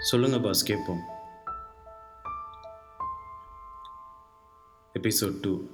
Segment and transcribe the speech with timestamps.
[0.00, 1.00] சொல்லுங்க பாஸ் கேட்போம்.
[4.94, 5.64] Episode two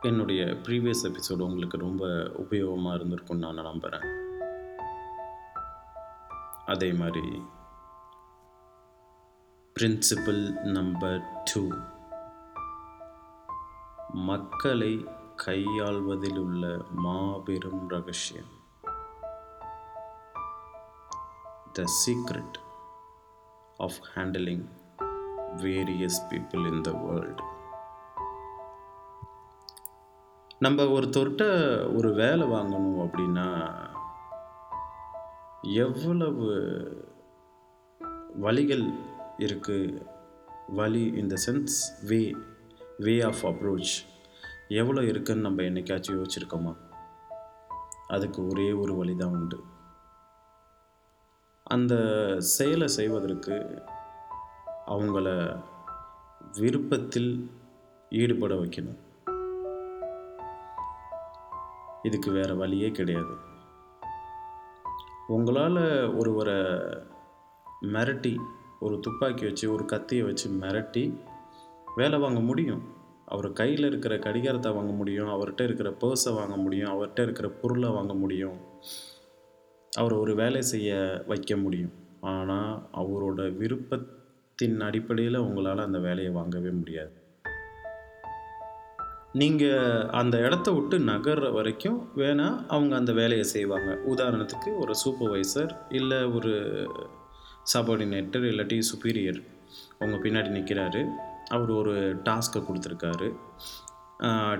[0.00, 4.06] என்னுடைய ப்ரீவியஸ் எபிசோடு உங்களுக்கு ரொம்ப உபயோகமாக இருந்திருக்கும்னு நான் நம்புகிறேன்
[6.66, 7.42] அதே மாதிரி
[9.80, 11.74] பிரின்சிபல் நம்பர் டூ
[14.12, 15.06] மக்களை
[15.46, 18.59] கையாள்வதில் உள்ள மாபெரும் ரகசியம்.
[21.78, 22.58] The secret
[23.78, 24.62] of handling
[25.56, 27.40] various people in the world.
[30.58, 31.44] நம்ம ஒருத்தர்கிட்ட
[31.96, 33.46] ஒரு வேலை வாங்கணும் அப்படின்னா
[35.62, 36.48] எவ்வளவு
[38.34, 38.90] வழிகள்
[39.38, 40.06] இருக்குது
[40.68, 42.36] வழி இந்த sense way
[42.98, 43.94] way of approach
[44.68, 46.76] எவ்வளோ இருக்குன்னு நம்ம என்னைக்காச்சும் யோசிச்சிருக்கோமா?
[48.06, 49.69] அதுக்கு ஒரே ஒரு வழி தான் உண்டு.
[51.74, 51.94] அந்த
[52.38, 53.82] செயலை செய்வதற்கு
[54.86, 55.28] அவங்கள
[56.58, 57.50] விருப்பத்தில்
[58.10, 58.98] ஈடுபட வைக்கணும்.
[62.02, 63.34] இதுக்கு வேறு வழியே கிடையாது.
[65.28, 65.80] உங்களால்
[66.14, 66.58] ஒருவரை
[67.82, 68.34] மிரட்டி
[68.80, 71.04] ஒரு துப்பாக்கி வச்சு ஒரு கத்தியை வச்சு மிரட்டி
[71.96, 72.82] வேலை வாங்க முடியும்.
[73.26, 78.14] அவர் கையில் இருக்கிற கடிகாரத்தை வாங்க முடியும் அவர்கிட்ட இருக்கிற பர்ஸை வாங்க முடியும் அவர்கிட்ட இருக்கிற பொருளை வாங்க
[78.14, 78.58] முடியும்.
[79.98, 80.90] அவர் ஒரு வேலை செய்ய
[81.26, 81.94] வைக்க முடியும்.
[82.34, 87.14] ஆனால் அவரோட விருப்பத்தின் அடிப்படையில் உங்களால் அந்த வேலையை வாங்கவே முடியாது.
[89.40, 93.90] நீங்கள் அந்த இடத்த விட்டு நகர்ற வரைக்கும் வேணால் அவங்க அந்த வேலையை செய்வாங்க.
[94.12, 96.52] உதாரணத்துக்கு ஒரு சூப்பர்வைசர் இல்லை ஒரு
[97.72, 99.40] சபார்டினேட்டர் இல்லாட்டி சுப்பீரியர்
[100.02, 101.02] உங்கள் பின்னாடி நிற்கிறாரு
[101.56, 101.94] அவர் ஒரு
[102.28, 103.28] டாஸ்க்கை கொடுத்துருக்காரு.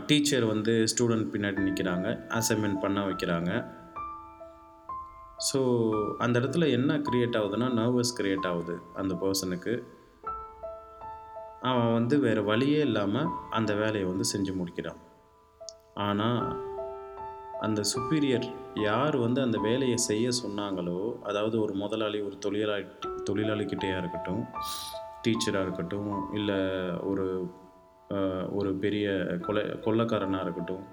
[0.09, 3.51] டீச்சர் வந்து ஸ்டூடெண்ட் பின்னாடி நிற்கிறாங்க அசைன்மெண்ட் பண்ண வைக்கிறாங்க.
[5.53, 5.59] ஸோ
[6.19, 9.83] அந்த இடத்துல என்ன க்ரியேட் ஆகுதுன்னா நர்வஸ் க்ரியேட் ஆகுது அந்த பர்சனுக்கு
[11.61, 15.01] அவன் வந்து வேறு வழியே இல்லாமல் அந்த வேலையை வந்து செஞ்சு முடிக்கிறான்.
[15.95, 16.69] ஆனால்
[17.61, 22.85] அந்த சுப்பீரியர் யார் வந்து அந்த வேலையை செய்ய சொன்னாங்களோ அதாவது ஒரு முதலாளி ஒரு தொழிலாளி
[23.31, 24.45] தொழிலாளிக்கிட்டேயா இருக்கட்டும்
[25.23, 26.61] டீச்சராக இருக்கட்டும் இல்லை
[27.03, 27.51] ஒரு
[28.51, 30.85] ஒரு பெரிய கொலை கொள்ளக்காரனாக இருக்கட்டும்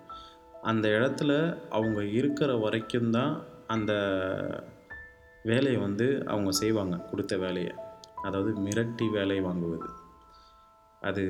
[0.61, 3.91] அந்த இடத்துல அவங்க இருக்கிற வரைக்கும் தான் அந்த
[5.43, 7.73] வேலையை வந்து அவங்க செய்வாங்க கொடுத்த வேலையை.
[8.23, 9.89] அதாவது மிரட்டி வேலை வாங்குவது.
[11.01, 11.23] அது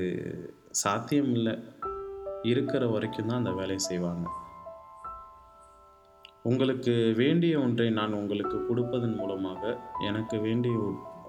[0.72, 1.54] சாத்தியம் இல்லை
[2.42, 4.26] இருக்கிற வரைக்கும் தான் அந்த வேலையை செய்வாங்க.
[6.44, 10.76] உங்களுக்கு வேண்டிய ஒன்றை நான் உங்களுக்கு கொடுப்பதன் மூலமாக எனக்கு வேண்டிய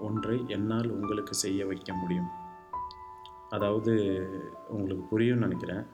[0.01, 2.29] ஒன்றை என்னால் உங்களுக்கு செய்ய வைக்க முடியும்.
[3.51, 3.93] அதாவது
[4.69, 5.85] உங்களுக்கு புரியும்னு நினைக்கிறேன்.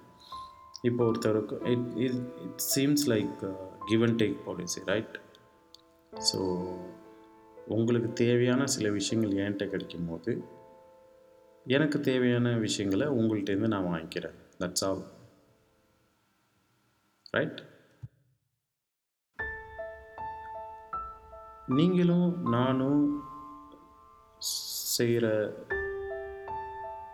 [0.85, 3.35] இப்போ ஒருத்தருக்கு it it it seems like
[3.87, 5.21] give and take policy right
[6.33, 6.39] so
[7.67, 10.33] உங்களுக்கு தேவையான சில விஷயங்கள் என்கிட்ட கிடைக்கும் போது
[11.67, 14.35] எனக்கு தேவையான விஷயங்களை உங்கள்கிட்டேருந்து நான் வாங்கிக்கிறேன்.
[14.61, 15.03] தட்ஸ் ஆல்
[17.31, 17.63] ரைட்
[21.67, 23.23] நீங்களும் நானும்
[24.97, 25.27] செய்கிற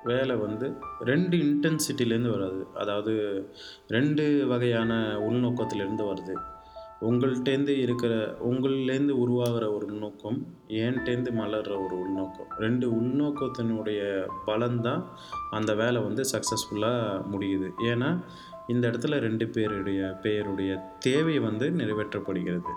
[0.04, 2.66] வேலை வந்து ரெண்டு இன்டென்சிட்டிலேருந்து வராது.
[2.74, 3.44] அதாவது
[3.88, 6.34] ரெண்டு வகையான உள்நோக்கத்திலேருந்து வருது.
[7.00, 12.46] உங்கள்கிட்டேருந்து இருக்கிற உங்கள்லேருந்து உருவாகிற ஒரு உள்நோக்கம் ஏன்ட்டேருந்து மலர்ற ஒரு உள்நோக்கம்.
[12.58, 15.04] ரெண்டு உள்நோக்கத்தினுடைய பலன்தான்
[15.50, 17.70] அந்த வேலை வந்து சக்ஸஸ்ஃபுல்லாக முடியுது.
[17.78, 18.24] ஏன்னா
[18.68, 22.70] இந்த இடத்துல ரெண்டு பேருடைய பேருடைய தேவை வந்து நிறைவேற்றப்படுகிறது.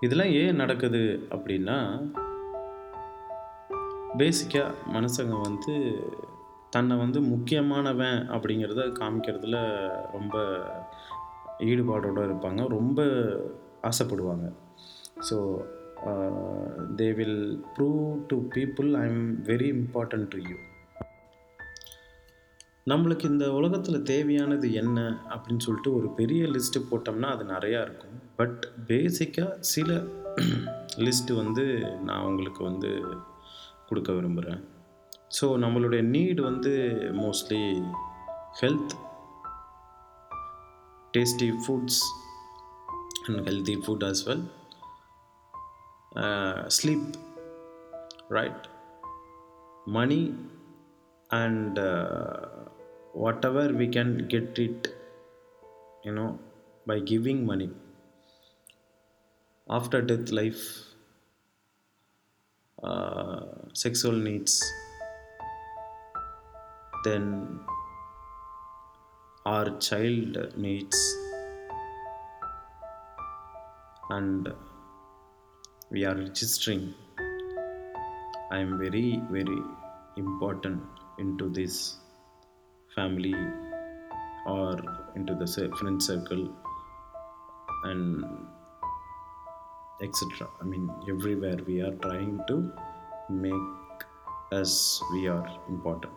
[0.00, 2.08] இதெல்லாம் ஏன் நடக்குது அப்படின்னா
[4.20, 5.74] பேசிக்காக மனுஷங்க வந்து
[6.74, 9.58] தன்னை வந்து முக்கியமானவன் அப்படிங்கிறத காமிக்கிறதுல
[10.14, 10.36] ரொம்ப
[11.70, 12.62] ஈடுபாடோடு இருப்பாங்க.
[12.76, 13.00] ரொம்ப
[13.90, 14.46] ஆசைப்படுவாங்க.
[15.28, 15.36] So
[16.98, 17.40] they will
[17.76, 18.00] prove
[18.30, 20.56] to people I am very important to you
[22.90, 24.98] நம்மளுக்கு இந்த உலகத்தில் தேவையானது என்ன
[25.34, 28.18] அப்படின்னு சொல்லிட்டு ஒரு பெரிய லிஸ்ட்டு போட்டோம்னா அது நிறையா இருக்கும்.
[28.36, 28.60] பட்
[28.90, 29.90] பேசிக்காக சில
[31.06, 31.64] லிஸ்ட்டு வந்து
[32.08, 32.90] நான் உங்களுக்கு வந்து
[33.88, 34.62] கொடுக்க விரும்புகிறேன்
[35.40, 36.72] ஸோ நம்மளுடைய நீடு வந்து
[37.22, 37.62] mostly
[38.60, 38.94] health
[41.14, 42.00] tasty foods
[43.26, 44.44] and healthy food as well
[46.70, 47.08] sleep
[48.30, 48.66] right
[49.90, 50.20] money
[51.30, 51.78] and
[53.44, 54.86] whatever we can get it
[56.04, 56.26] you know
[56.86, 57.68] by giving money
[59.66, 60.64] after death life
[62.82, 63.40] Uh,
[63.72, 64.62] sexual needs
[67.04, 67.60] then
[69.46, 70.98] our child needs
[74.10, 74.48] and
[75.90, 76.94] we are registering.
[78.50, 79.60] I am very very
[80.16, 80.82] important
[81.18, 81.96] into this
[82.94, 83.34] family
[84.46, 84.74] or
[85.14, 85.46] into the
[85.78, 86.44] friend circle
[87.84, 88.24] and
[90.04, 92.56] etc i mean everywhere we are trying to
[93.44, 93.72] make
[94.60, 94.72] us
[95.12, 96.14] we are important.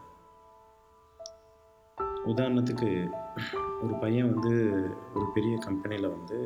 [2.26, 2.90] உதாரணத்துக்கு
[3.84, 4.54] ஒரு பையன் வந்து
[5.16, 6.40] ஒரு பெரிய கம்பெனியில் வந்து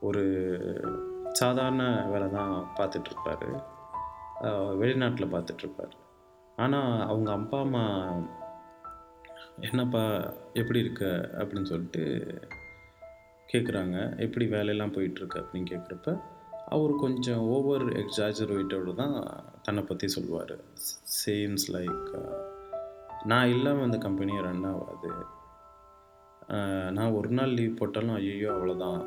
[0.00, 0.24] ஒரு
[1.40, 1.82] சாதாரண
[2.12, 3.50] வேலை தான் பார்த்துட்ருப்பாரு.
[4.80, 5.94] வெளிநாட்டில் பார்த்துட்ருப்பார்.
[6.56, 7.84] ஆனால் அவங்க அப்பா அம்மா
[9.60, 10.04] என்னப்பா
[10.52, 11.04] எப்படி இருக்க?
[11.38, 12.04] அப்படின்னு சொல்லிட்டு
[13.50, 15.40] கேட்குறாங்க எப்படி வேலையெல்லாம் போயிட்டுருக்கு?
[15.42, 16.16] அப்படின்னு கேட்குறப்ப
[16.74, 19.16] அவர் கொஞ்சம் ஓவர் எக்ஸாஜரேட்டோடு தான்
[19.66, 20.54] தன்னை பற்றி சொல்லுவார்.
[21.20, 22.12] சேம்ஸ் லைக்
[23.30, 25.10] நான் இல்லாமல் அந்த கம்பெனியை ரன் ஆகாது.
[26.96, 29.02] நான் ஒரு நாள் லீவ் போட்டாலும் ஐயோ அவ்வளோதான்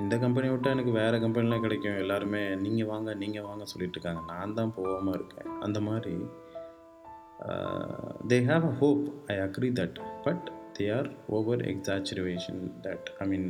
[0.00, 2.00] இந்த கம்பெனி விட்டால் எனக்கு வேறு கம்பெனிலாம் கிடைக்கும்.
[2.02, 4.22] எல்லாருமே நீங்கள் வாங்க நீங்கள் வாங்க சொல்லிட்டு இருக்காங்க.
[4.32, 5.48] நான் தான் போகாமல் இருக்கேன்.
[5.66, 6.14] அந்த மாதிரி
[8.28, 10.46] they have a hope I agree that but
[10.78, 13.48] they are over exaggeration that I mean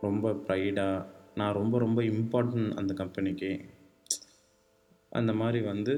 [0.00, 1.04] ரொம்ப ப்ரைடாக
[1.34, 3.50] நான் ரொம்ப ரொம்ப இம்பார்ட்டன்ட் அந்த கம்பெனிக்கு
[5.12, 5.94] அந்த மாதிரி வந்து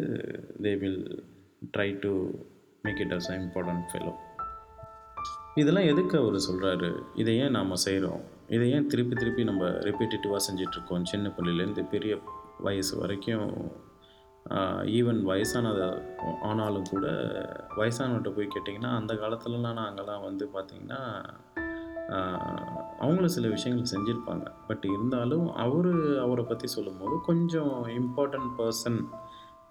[0.63, 1.05] they will
[1.77, 2.13] try to
[2.83, 4.13] make it as a important fellow
[5.55, 11.03] இதெல்லாம் எதுக்கு அவர் சொல்கிறாரு இதை ஏன் நாம் செய்கிறோம் இதை ஏன் திருப்பி திருப்பி நம்ம ரிப்பீட்டேட்டிவாக செஞ்சிட்ருக்கோம்
[11.03, 12.19] சின்ன பிள்ளையிலேருந்து பெரிய
[12.61, 13.49] வயசு வரைக்கும்
[14.99, 15.89] ஈவன் வயசானது
[16.49, 17.07] ஆனாலும் கூட
[17.77, 21.01] வயசானவர்கிட்ட போய் கேட்டிங்கன்னா அந்த காலத்துலலாம் நாங்கள்லாம் வந்து பார்த்திங்கன்னா
[23.03, 24.47] அவங்களும் சில விஷயங்கள் செஞ்சுருப்பாங்க.
[24.69, 25.91] பட் இருந்தாலும் அவர்
[26.25, 28.99] அவரை பற்றி சொல்லும்போது கொஞ்சம் இம்பார்ட்டண்ட் பர்சன்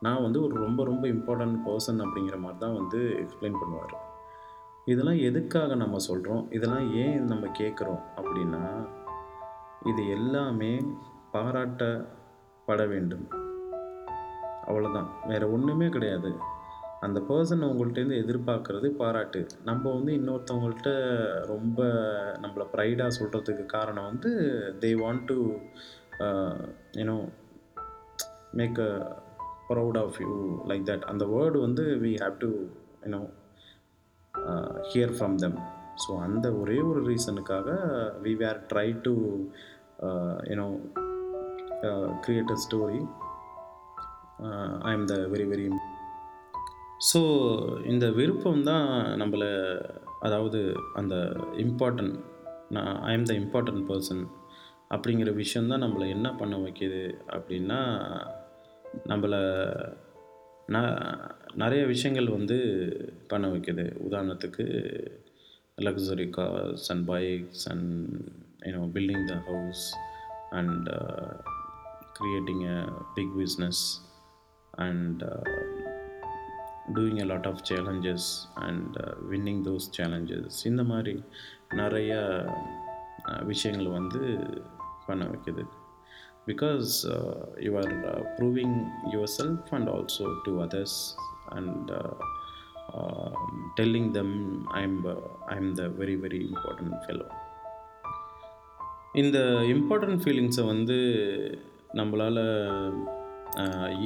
[0.05, 3.95] நான் வந்து ஒரு ரொம்ப ரொம்ப இம்பார்ட்டண்ட் பர்சன் அப்படிங்கிற மாதிரி தான் வந்து எக்ஸ்பிளைன் பண்ணுவார்.
[4.85, 8.63] இதெல்லாம் எதுக்காக நம்ம சொல்கிறோம் இதெல்லாம் ஏன் நம்ம கேட்குறோம் அப்படின்னா
[9.91, 10.71] இது எல்லாமே
[11.33, 13.27] பாராட்டப்பட வேண்டும்.
[14.69, 16.31] அவ்வளோதான் வேறு ஒன்றுமே கிடையாது.
[17.05, 19.41] அந்த பர்சன் உங்கள்கிட்டேருந்து எதிர்பார்க்குறது பாராட்டு.
[19.69, 20.91] நம்ம வந்து இன்னொருத்தவங்கள்ட்ட
[21.53, 21.79] ரொம்ப
[22.43, 24.31] நம்மளை ப்ரைடாக சொல்கிறதுக்கு காரணம் வந்து
[24.83, 25.37] they want to
[26.99, 27.17] you know
[28.59, 28.91] make a
[29.69, 30.31] proud of you
[30.71, 32.51] like that அந்த வேர்டு வந்து we have to
[33.03, 33.21] you know
[34.91, 35.57] hear from them
[36.03, 37.69] so அந்த ஒரே ஒரு ரீசனுக்காக
[38.25, 39.13] we were try to
[40.51, 40.67] you know
[42.25, 43.01] create a story
[44.79, 45.69] I am the very very
[47.13, 47.19] so
[47.85, 48.87] இந்த விருப்பம் தான்
[49.21, 49.81] நம்மளை
[50.19, 51.15] அதாவது அந்த
[51.57, 52.19] இம்பார்ட்டன்ட்
[52.69, 54.27] நான் I am the important person
[54.89, 57.79] அப்படிங்கிற விஷயந்தான் நம்மளை என்ன பண்ண வைக்கிது அப்படின்னா
[59.07, 59.39] நம்மளை
[60.67, 61.05] ந
[61.53, 62.57] நிறைய விஷயங்கள் வந்து
[63.27, 63.97] பண்ண வைக்கிது.
[64.09, 64.65] உதாரணத்துக்கு
[65.81, 68.09] luxury cars and bikes and
[68.61, 69.95] you know building the house
[70.49, 70.89] and
[72.19, 74.08] creating a big business
[74.71, 75.87] and doing
[76.93, 79.65] doing a lot of challenges and uh, winning
[80.65, 81.23] இந்த மாதிரி
[81.71, 82.11] நிறைய
[83.43, 84.39] விஷயங்கள் வந்து
[85.07, 85.63] பண்ண வைக்குது
[86.47, 87.05] because
[87.59, 87.93] you are
[88.37, 88.75] proving
[89.37, 91.15] yourself and also to others
[91.49, 91.91] and
[93.75, 95.05] telling them I am
[95.45, 97.25] I am the very very important fellow
[99.13, 100.97] இந்த important ஃபீலிங்ஸை வந்து
[101.93, 102.43] நம்மளால்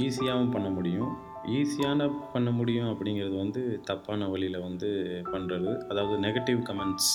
[0.04, 1.12] ஈஸியாகவும் பண்ண முடியும்.
[1.60, 4.90] ஈஸியான பண்ண முடியும் அப்படிங்கிறது வந்து தப்பான வழியில் வந்து
[5.32, 7.10] பண்ணுறது அதாவது நெகட்டிவ் கமெண்ட்ஸ்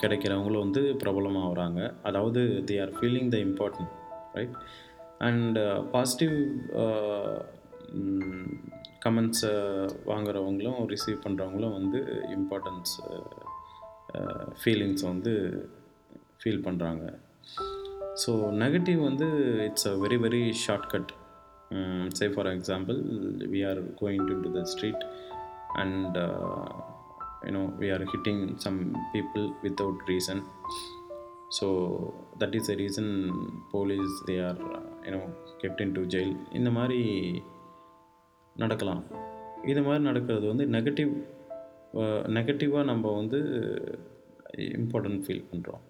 [0.00, 3.92] கிடைக்கிறவங்களும் வந்து பிரபலமாகறாங்க அதாவது they are feeling the important
[4.34, 4.56] right
[5.18, 5.58] and
[5.90, 6.36] positive
[9.04, 9.52] கமெண்ட்ஸை
[10.04, 12.00] வாங்குறவங்களும் ரிசீவ் பண்ணுறவங்களும் வந்து
[12.36, 12.92] இம்பார்ட்டன்ஸ்
[14.62, 15.32] ஃபீலிங்ஸ் வந்து
[16.40, 17.04] ஃபீல் பண்ணுறாங்க
[18.14, 19.26] ஸோ நெகட்டிவ் வந்து
[19.64, 21.10] it's a very very shortcut
[22.08, 22.98] say for example
[23.38, 25.04] we are going to to the street
[25.74, 26.16] and
[27.44, 30.42] you know we are hitting some people without reason
[31.60, 31.66] so
[32.38, 33.32] that is a reason
[33.70, 34.60] police they are
[35.04, 35.22] you know
[35.62, 37.00] kept in to jail இந்த மாதிரி
[38.56, 39.02] நடக்கலாம்.
[39.64, 41.12] இது மாதிரி நடக்கிறது வந்து negative
[42.26, 43.38] நெகட்டிவாக நம்ம வந்து
[44.58, 45.80] இம்பார்ட்டன்ட் ஃபீல் பண்ணுறோம்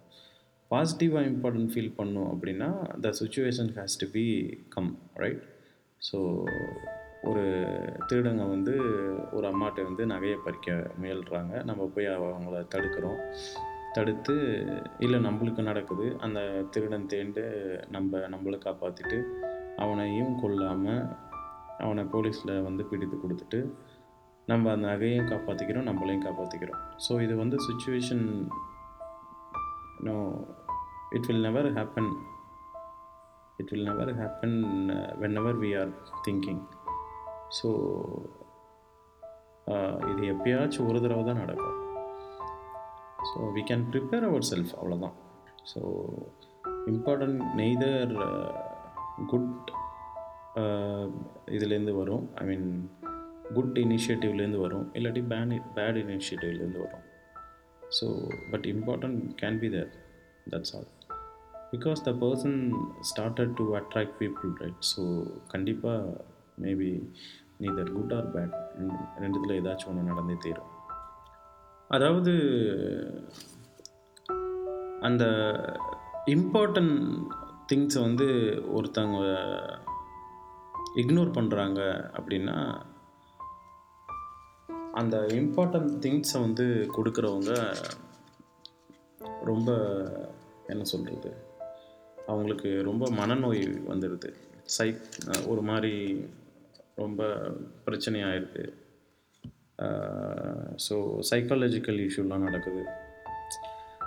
[0.72, 2.68] பாசிட்டிவாக இம்பார்ட்டன்ட் ஃபீல் பண்ணோம் அப்படின்னா
[3.00, 4.06] the situation has to
[4.68, 5.42] become right
[6.12, 6.18] so
[7.22, 7.42] ஒரு
[8.06, 8.72] திருடங்க வந்து
[9.32, 13.18] ஒரு அம்மாட்ட வந்து நகையை பறிக்க முயல்கிறாங்க நம்ம போய் அவங்கள தடுக்கிறோம்.
[13.92, 14.34] தடுத்து
[14.98, 16.16] இல்லை நம்மளுக்கு நடக்குது.
[16.20, 17.44] அந்த திருடன் தேண்டு
[17.90, 19.18] நம்ம நம்மளை காப்பாற்றிட்டு
[19.76, 21.04] அவனையும் கொல்லாமல்
[21.78, 23.72] அவனை போலீஸில் வந்து பிடித்து கொடுத்துட்டு
[24.46, 28.48] நம்ம அந்த நகையும் காப்பாற்றிக்கிறோம் நம்மளையும் காப்பாற்றிக்கிறோம் ஸோ இது வந்து சுச்சுவேஷன்
[29.98, 30.46] இன்னும்
[31.16, 32.12] it will never happen
[33.60, 34.56] it will never happen
[35.40, 35.92] whenever we are
[36.26, 36.62] thinking
[37.58, 37.68] so
[40.12, 41.78] இது எப்பயாச்சும் ஒரு தடவை தான் நடக்கும்.
[43.28, 45.16] So we can prepare our self அவ்வளோதான்
[45.72, 45.80] ஸோ
[46.92, 48.12] இம்பார்ட்டன்ட் நெய்தர்
[49.32, 49.70] குட்
[51.56, 52.24] இதுலேருந்து வரும்.
[52.40, 52.66] ஐ மீன்
[53.56, 54.86] குட் இனிஷியேட்டிவ்லேருந்து வரும்.
[54.98, 57.04] இல்லாட்டி பேன் பேட் இனிஷியேட்டிவ்லேருந்து வரும்.
[57.98, 58.06] So
[58.52, 59.90] but important can be there
[60.52, 60.88] that's all
[61.72, 62.58] because the person
[63.00, 65.02] started to attract people right so
[65.48, 66.24] கண்டிப்பாக
[66.60, 67.10] maybe
[67.58, 68.54] neither good or bad
[69.18, 70.70] ரெண்டுத்தில் ஏதாச்சும் ஒன்று நடந்தே தீரும்.
[71.88, 72.32] அதாவது
[75.00, 75.24] அந்த
[76.26, 76.98] இம்பார்ட்டன்ட்
[77.72, 78.26] திங்ஸை வந்து
[78.74, 79.22] ஒருத்தவங்க
[80.94, 81.80] இக்னோர் பண்ணுறாங்க
[82.12, 82.56] அப்படின்னா
[84.92, 87.52] அந்த இம்பார்ட்டன்ட் திங்ஸை வந்து கொடுக்குறவங்க
[89.44, 89.70] ரொம்ப
[90.66, 91.30] என்ன சொல்கிறது
[92.26, 94.30] அவங்களுக்கு ரொம்ப மனநோய் வந்துடுது
[94.78, 95.02] சைக்
[95.46, 95.94] ஒரு மாதிரி
[96.94, 97.22] ரொம்ப
[97.86, 98.64] பிரச்சனையாயிருக்கு.
[100.86, 100.96] ஸோ
[101.30, 102.82] சைக்காலஜிக்கல் இஷ்யூலாம் நடக்குது.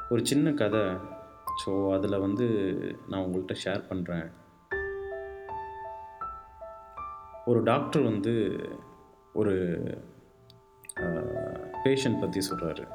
[0.10, 0.86] ஒரு சின்ன கதை.
[1.63, 2.45] ஸோ அதில் வந்து
[3.10, 4.27] நான் உங்கள்கிட்ட ஷேர் பண்ணுறேன்
[7.45, 8.34] ஒரு டாக்டர் வந்து
[9.34, 9.53] ஒரு
[11.84, 12.86] பேஷண்ட் பற்றி சொல்கிறாரு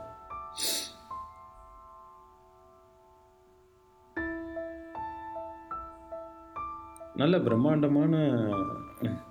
[7.20, 8.14] நல்ல பிரம்மாண்டமான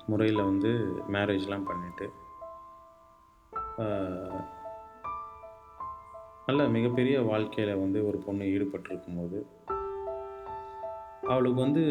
[0.07, 0.71] முறையில் வந்து
[1.13, 2.07] மேரேஜ்லாம் பண்ணிவிட்டு
[6.47, 9.39] நல்ல மிகப்பெரிய வாழ்க்கையில் வந்து ஒரு பொண்ணு ஈடுபட்டிருக்கும் போது
[11.27, 11.83] அவளுக்கு வந்து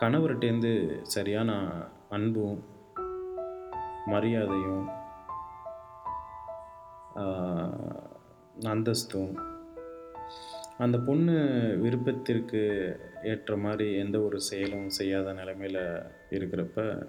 [0.00, 0.72] கணவர்கிட்டேருந்து
[1.06, 1.50] சரியான
[2.08, 2.60] அன்பும்
[4.06, 4.84] மரியாதையும்
[8.68, 9.34] அந்தஸ்தும்
[10.78, 11.32] அந்த பொண்ணு
[11.80, 12.62] விருப்பத்திற்கு
[13.22, 17.06] ஏற்ற மாதிரி எந்த ஒரு செயலும் செய்யாத நிலைமையில் இருக்கிறப்ப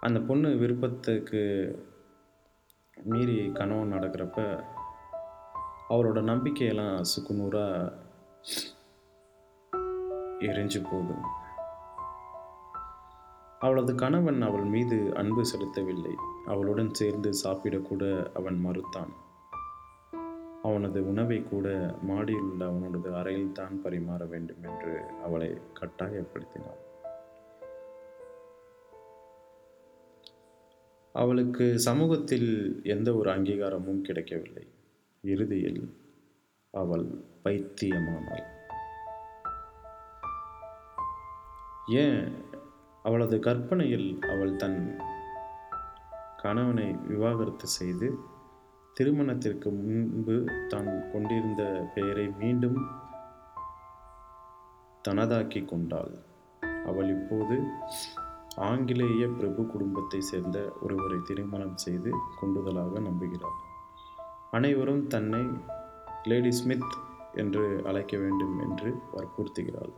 [0.00, 1.42] அந்த பொண்ணு விருப்பத்துக்கு
[3.02, 4.64] மீறி கனவு நடக்கிறப்ப
[5.88, 7.92] அவரோட நம்பிக்கையெல்லாம் சுக்குநூறாக
[10.40, 11.14] எரிஞ்சு போகுது.
[13.58, 16.14] அவளது கணவன் அவள் மீது அன்பு செலுத்தவில்லை.
[16.46, 19.12] அவளுடன் சேர்ந்து சாப்பிடக்கூட அவன் மறுத்தான்.
[20.66, 21.66] அவனது உணவை கூட
[22.02, 24.92] மாடியில் உள்ள அவனோடது அறையில் தான் பரிமாற வேண்டும் என்று
[25.24, 25.48] அவளை
[25.80, 26.82] கட்டாயப்படுத்தினான்.
[31.14, 32.50] அவளுக்கு சமூகத்தில்
[32.84, 34.64] எந்த ஒரு அங்கீகாரமும் கிடைக்கவில்லை.
[35.24, 35.82] இறுதியில்
[36.74, 37.06] அவள்
[37.44, 38.46] பைத்தியமானாள்.
[41.88, 42.20] ஏன்?
[43.02, 44.80] அவளது கற்பனையில் அவள் தன்
[46.36, 48.08] கணவனை விவாகரத்து செய்து
[48.96, 50.34] திருமணத்திற்கு முன்பு
[50.68, 51.62] தான் கொண்டிருந்த
[51.94, 52.78] பெயரை மீண்டும்
[55.04, 56.12] தனதாக்கி கொண்டாள்.
[56.84, 57.56] அவள் இப்போது
[58.68, 63.58] ஆங்கிலேய பிரபு குடும்பத்தை சேர்ந்த ஒருவரை திருமணம் செய்து கொண்டுதலாக நம்புகிறார்
[64.50, 65.42] அனைவரும் தன்னை
[66.22, 66.96] லேடி ஸ்மித்
[67.34, 69.94] என்று அழைக்க வேண்டும் என்று வற்புறுத்துகிறாள்.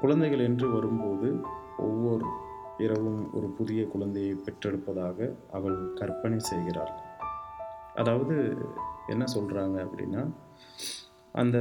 [0.00, 1.28] குழந்தைகள் என்று வரும்போது
[1.78, 2.28] ஒவ்வொரு
[2.78, 6.92] இரவும் ஒரு புதிய குழந்தையை பெற்றெடுப்பதாக அவள் கற்பனை செய்கிறாள்.
[7.94, 8.58] அதாவது
[9.06, 10.22] என்ன சொல்கிறாங்க அப்படின்னா
[11.32, 11.58] அந்த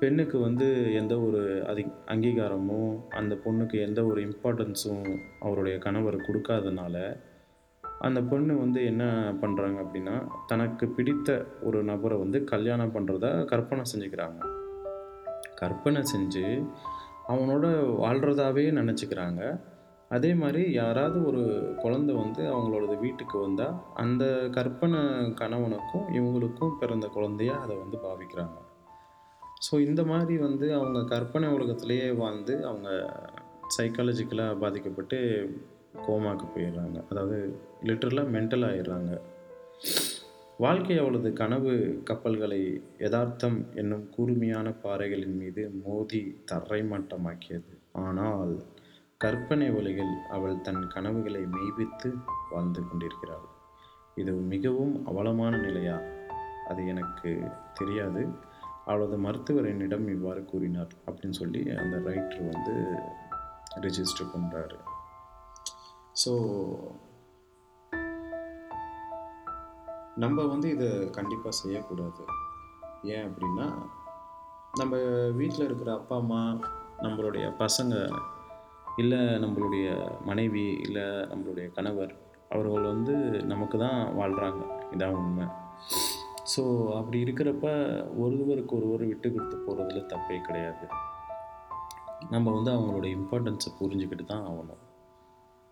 [0.00, 5.06] பெண்ணுக்கு வந்து எந்த ஒரு அதி அங்கீகாரமோ அந்த பொண்ணுக்கு எந்த ஒரு இம்பார்ட்டன்ஸும்
[5.40, 7.16] அவருடைய கணவர் கொடுக்காதனால
[8.00, 9.04] அந்த பொண்ணு வந்து என்ன
[9.42, 14.40] பண்ணுறாங்க அப்படின்னா தனக்கு பிடித்த ஒரு நபரை வந்து கல்யாணம் பண்ணுறதா கற்பனை செஞ்சுக்கிறாங்க.
[15.54, 16.44] கற்பனை செஞ்சு
[17.28, 17.66] அவனோட
[18.02, 19.42] வாழ்கிறதாவே நினச்சிக்கிறாங்க.
[20.14, 21.42] அதே மாதிரி யாராவது ஒரு
[21.82, 24.24] குழந்த வந்து அவங்களோட வீட்டுக்கு வந்தால் அந்த
[24.56, 25.00] கற்பனை
[25.40, 28.58] கணவனுக்கும் இவங்களுக்கும் பிறந்த குழந்தையாக அதை வந்து பாவிக்கிறாங்க.
[29.66, 32.90] ஸோ இந்த மாதிரி வந்து அவங்க கற்பனை உலகத்திலேயே வாழ்ந்து அவங்க
[33.76, 35.18] சைக்காலஜிக்கலாக பாதிக்கப்பட்டு
[36.06, 36.98] கோமாக்கு போயிடுறாங்க.
[37.10, 37.38] அதாவது
[37.88, 39.12] லிட்டரலாக மென்டல் ஆயிடுறாங்க.
[40.64, 41.72] வாழ்க்கை அவளது கனவு
[42.04, 42.60] கப்பல்களை
[42.98, 48.54] யதார்த்தம் என்னும் கூர்மையான பாறைகளின் மீது மோதி தரை மட்டமாக்கியது ஆனால்
[49.20, 52.08] கற்பனை உலகில் அவள் தன் கனவுகளை மெய்வித்து
[52.50, 53.46] வாழ்ந்து கொண்டிருக்கிறாள்.
[54.14, 55.94] இது மிகவும் அவலமான நிலையா?
[56.68, 57.30] அது எனக்கு
[57.74, 58.22] தெரியாது.
[58.84, 62.74] அவளது மருத்துவர் என்னிடம் இவ்வாறு கூறினார் அப்படின்னு சொல்லி அந்த ரைட்டர் வந்து
[63.84, 64.78] ரிஜிஸ்டர் பண்ணுறாரு
[66.24, 66.32] ஸோ
[70.24, 72.22] நம்ம வந்து இதை கண்டிப்பாக செய்யக்கூடாது.
[73.14, 73.66] ஏன் அப்படின்னா
[74.72, 74.96] நம்ம
[75.40, 76.40] வீட்டில் இருக்கிற அப்பா அம்மா
[77.04, 77.94] நம்மளுடைய பசங்க
[79.02, 79.86] இல்லை நம்மளுடைய
[80.28, 82.12] மனைவி இல்லை நம்மளுடைய கணவர்
[82.54, 83.14] அவர்கள் வந்து
[83.52, 84.62] நமக்கு தான் வாழ்கிறாங்க
[84.94, 85.46] இதான் உண்மை.
[86.52, 86.62] ஸோ
[86.98, 87.66] அப்படி இருக்கிறப்ப
[88.24, 90.86] ஒருவருக்கு ஒருவர் விட்டு கொடுத்து போகிறதுல தப்பே கிடையாது.
[92.34, 94.82] நம்ம வந்து அவங்களோட இம்பார்ட்டன்ஸை புரிஞ்சுக்கிட்டு தான் ஆகணும்.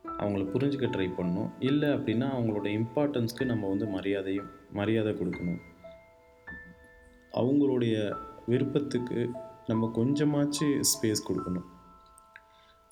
[0.05, 1.51] அவங்கள புரிஞ்சுக்க ட்ரை பண்ணணும்.
[1.69, 4.51] இல்லை அப்படின்னா அவங்களோட இம்பார்ட்டன்ஸ்க்கு நம்ம வந்து மரியாதையும்
[4.81, 5.61] மரியாதை கொடுக்கணும்.
[7.41, 7.95] அவங்களுடைய
[8.53, 9.21] விருப்பத்துக்கு
[9.67, 11.69] நம்ம கொஞ்சமாச்சு ஸ்பேஸ் கொடுக்கணும்.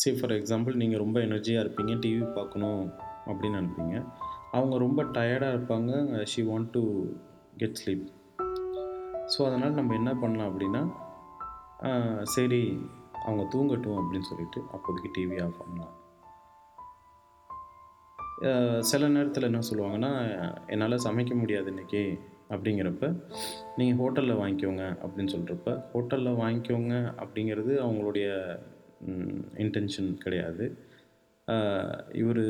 [0.03, 2.83] சரி ஃபார் எக்ஸாம்பிள் நீங்கள் ரொம்ப எனர்ஜியாக இருப்பீங்க டிவி பார்க்கணும்
[3.31, 3.97] அப்படின்னு நினைப்பீங்க.
[4.57, 5.91] அவங்க ரொம்ப டயர்டாக இருப்பாங்க.
[6.33, 6.83] She want to
[7.61, 8.07] get sleep
[9.33, 10.83] so அதனால் நம்ம என்ன பண்ணலாம் அப்படின்னா
[12.35, 12.63] சரி
[13.27, 15.93] அவங்க தூங்கட்டும் அப்படின்னு சொல்லிட்டு அப்போதைக்கு டிவி ஆஃப் பண்ணலாம்.
[18.91, 20.13] சில நேரத்தில் என்ன சொல்லுவாங்கன்னா
[20.75, 22.03] என்னால் சமைக்க முடியாது இன்றைக்கி
[22.55, 23.07] அப்படிங்கிறப்ப
[23.79, 28.29] நீங்கள் ஹோட்டலில் வாங்கிக்கோங்க அப்படின்னு சொல்கிறப்ப ஹோட்டலில் வாங்கிக்கோங்க அப்படிங்கிறது அவங்களுடைய
[29.65, 30.65] இன்டென்ஷன் கிடையாது.
[32.21, 32.41] இவர்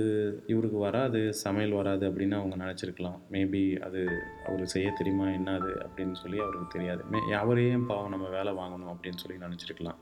[0.52, 3.20] இவருக்கு வராது சமையல் வராது அப்படின்னு அவங்க நினச்சிருக்கலாம்.
[3.34, 4.00] மேபி அது
[4.46, 7.02] அவருக்கு செய்ய தெரியுமா என்ன அது அப்படின்னு சொல்லி அவருக்கு தெரியாது.
[7.12, 10.00] மே அவரே பாவம் நம்ம வேலை வாங்கணும் அப்படின்னு சொல்லி நினச்சிருக்கலாம்.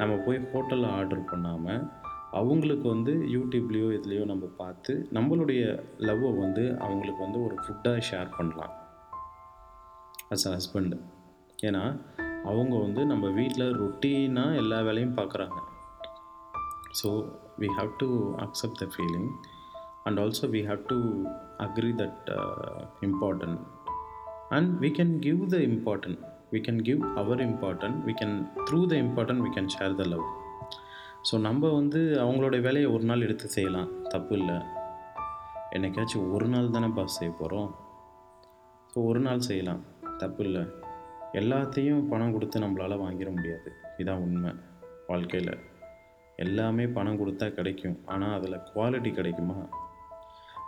[0.00, 1.84] நம்ம போய் ஹோட்டலில் ஆர்டர் பண்ணாமல்
[2.40, 5.62] அவங்களுக்கு வந்து யூடியூப்லேயோ இதுலேயோ நம்ம பார்த்து நம்மளுடைய
[6.08, 8.72] லவ்வை வந்து அவங்களுக்கு வந்து ஒரு ஃபுட்டாக ஷேர் பண்ணலாம்.
[10.34, 10.94] அஸ் அ ஹஸ்பண்ட்
[11.68, 11.84] ஏன்னா
[12.50, 15.58] அவங்க வந்து நம்ம வீட்டில் ரொட்டீனாக எல்லா வேலையும் பார்க்குறாங்க.
[17.00, 17.08] So
[17.62, 18.08] we have to
[18.44, 19.26] accept the feeling
[20.06, 20.98] and also we have to
[21.66, 23.58] agree that uh, important
[24.56, 26.16] and we can give the important
[26.54, 28.32] we can give our important we can
[28.66, 30.28] through the important we can share the love
[31.28, 34.56] so நம்ம வந்து அவங்களோட வேலையை ஒரு நாள் எடுத்து செய்யலாம் தப்பு இல்லை
[35.76, 37.68] என்னைக்காச்சும் ஒரு நாள் தானே பாஸ் செய்ய போகிறோம்
[38.92, 39.82] ஸோ ஒரு நாள் செய்யலாம்
[40.22, 40.62] தப்பு இல்லை
[41.40, 43.70] எல்லாத்தையும் பணம் கொடுத்து நம்மளால் வாங்கிட முடியாது
[44.00, 44.50] இதான் உண்மை
[45.10, 45.52] வாழ்க்கையில்
[46.36, 47.96] எல்லாமே பணம் கொடுத்தா கிடைக்கும்.
[48.06, 49.56] ஆனால் அதில் குவாலிட்டி கிடைக்குமா?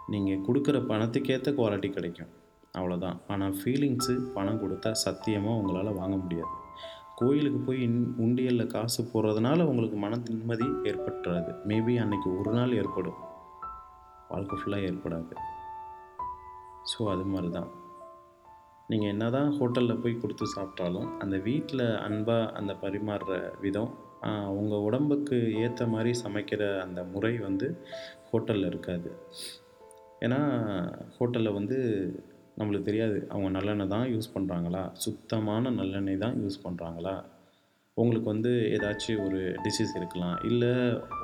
[0.08, 2.32] நீங்கள் கொடுக்குற பணத்துக்கேற்ற குவாலிட்டி கிடைக்கும்.
[2.78, 6.54] அவ்வளோதான் ஆனால் ஃபீலிங்ஸு பணம் கொடுத்தா சத்தியமாக உங்களால் வாங்க முடியாது.
[7.16, 11.52] கோயிலுக்கு போய் இன் உண்டியலில் காசு போடுறதுனால உங்களுக்கு மன நிம்மதி ஏற்பட்டுறாது.
[11.70, 13.20] மேபி அன்னைக்கு ஒரு நாள் ஏற்படும்.
[14.30, 15.34] வாழ்க்கை ஃபுல்லாக ஏற்படாது.
[16.92, 17.70] ஸோ அது மாதிரி தான்
[18.88, 23.92] நீங்கள் என்ன தான் ஹோட்டலில் போய் கொடுத்து சாப்பிட்டாலும் அந்த வீட்டில் அன்பாக அந்த பரிமாறுற விதம்
[24.58, 27.66] உங்கள் உடம்புக்கு ஏற்ற மாதிரி சமைக்கிற அந்த முறை வந்து
[28.30, 29.10] ஹோட்டலில் இருக்காது.
[30.26, 30.40] ஏன்னா
[31.16, 31.78] ஹோட்டலில் வந்து
[32.58, 37.14] நம்மளுக்கு தெரியாது அவங்க நல்லெண்ணெய் தான் யூஸ் பண்ணுறாங்களா சுத்தமான நல்லெண்ணெய் தான் யூஸ் பண்ணுறாங்களா
[37.96, 40.36] உங்களுக்கு வந்து ஏதாச்சும் ஒரு டிசீஸ் இருக்கலாம்.
[40.48, 40.70] இல்லை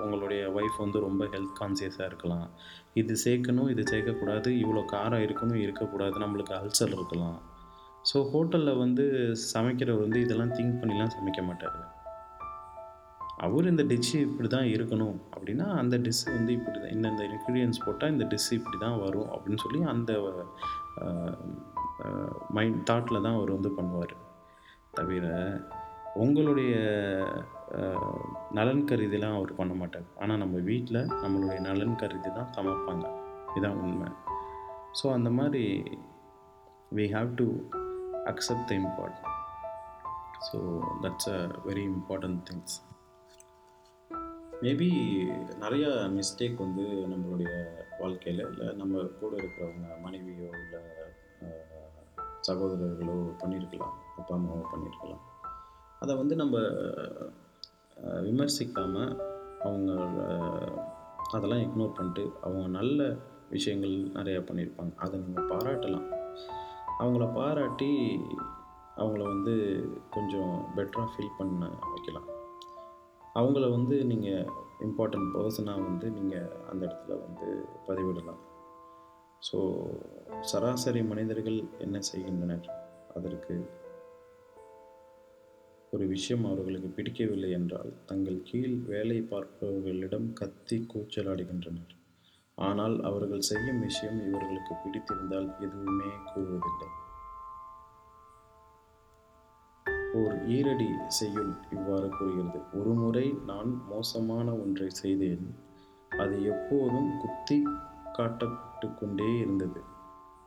[0.03, 2.45] உங்களுடைய ஒய்ஃப் வந்து ரொம்ப ஹெல்த் கான்சியஸாக இருக்கலாம்.
[3.01, 7.39] இது சேர்க்கணும் இது சேர்க்கக்கூடாது இவ்வளோ காரம் இருக்கணும் இருக்கக்கூடாது நம்மளுக்கு அல்சர் இருக்கலாம்.
[8.11, 9.07] ஸோ ஹோட்டலில் வந்து
[9.55, 11.81] சமைக்கிறவர் வந்து இதெல்லாம் திங்க் பண்ணிலாம் சமைக்க மாட்டார்.
[13.47, 18.13] அவர் இந்த டிஷ்ஷு இப்படி தான் இருக்கணும் அப்படின்னா அந்த டிஷ்ஷு வந்து இப்படி தான் இந்தந்த இன்க்ரீடியன்ஸ் போட்டால்
[18.15, 20.13] இந்த டிஷ்ஷு இப்படி தான் வரும் அப்படின்னு சொல்லி அந்த
[22.57, 24.15] மைண்ட் தாட்டில் தான் அவர் வந்து பண்ணுவார்.
[24.99, 25.27] தவிர
[26.23, 26.75] உங்களுடைய
[28.59, 30.07] நலன் கருதிலாம் அவர் பண்ண மாட்டார்.
[30.23, 33.07] ஆனால் நம்ம வீட்டில் நம்மளுடைய நலன் கருதி தான் சமைப்பாங்க.
[33.51, 34.09] இதுதான் உண்மை.
[34.99, 35.65] ஸோ அந்த மாதிரி
[36.99, 37.49] we have to
[38.33, 39.27] accept the important
[40.49, 40.59] so
[41.05, 42.77] that's a very important things
[44.65, 44.89] maybe
[45.63, 47.53] நிறையா மிஸ்டேக் வந்து நம்மளுடைய
[48.01, 50.81] வாழ்க்கையில் இல்லை நம்ம கூட இருக்கிறவங்க மனைவியோ இல்லை
[52.49, 55.23] சகோதரர்களோ பண்ணியிருக்கலாம் அப்பா அம்மாவோ பண்ணியிருக்கலாம்
[56.03, 56.59] அதை வந்து நம்ம
[58.27, 59.15] விமர்சிக்காமல்
[59.67, 59.91] அவங்க
[61.35, 63.01] அதெல்லாம் இக்னோர் பண்ணிட்டு அவங்க நல்ல
[63.55, 66.09] விஷயங்கள் நிறையா பண்ணியிருப்பாங்க அதை நீங்கள் பாராட்டலாம்.
[67.03, 67.91] அவங்கள பாராட்டி
[69.01, 69.55] அவங்கள வந்து
[70.17, 72.29] கொஞ்சம் பெட்டராக ஃபீல் பண்ண வைக்கலாம்.
[73.39, 74.49] அவங்கள வந்து நீங்கள்
[74.87, 77.49] இம்பார்ட்டண்ட் பர்சனாக வந்து நீங்கள் அந்த இடத்துல வந்து
[77.89, 78.41] பதிவிடலாம்.
[79.49, 79.59] ஸோ
[80.41, 82.67] சராசரி மனிதர்கள் என்ன செய்கின்றனர்?
[83.17, 83.55] அதற்கு
[85.93, 91.95] ஒரு விஷயம் அவர்களுக்கு பிடிக்கவில்லை என்றால் தங்கள் கீழ் வேலை பார்ப்பவர்களிடம் கத்தி கூச்சலாடுகின்றனர்.
[92.59, 96.89] ஆனால் அவர்கள் செய்யும் விஷயம் இவர்களுக்கு பிடித்திருந்தால் எதுவுமே கூறுவதில்லை
[100.15, 102.61] ஓர் ஈரடி செய்யுள் இவ்வாறு கூறுகிறது.
[102.81, 105.55] ஒரு முறை நான் மோசமான ஒன்றை செய்தேன்.
[106.19, 107.63] அது எப்போதும் குத்தி
[108.19, 109.81] காட்டப்பட்டு கொண்டே இருந்தது.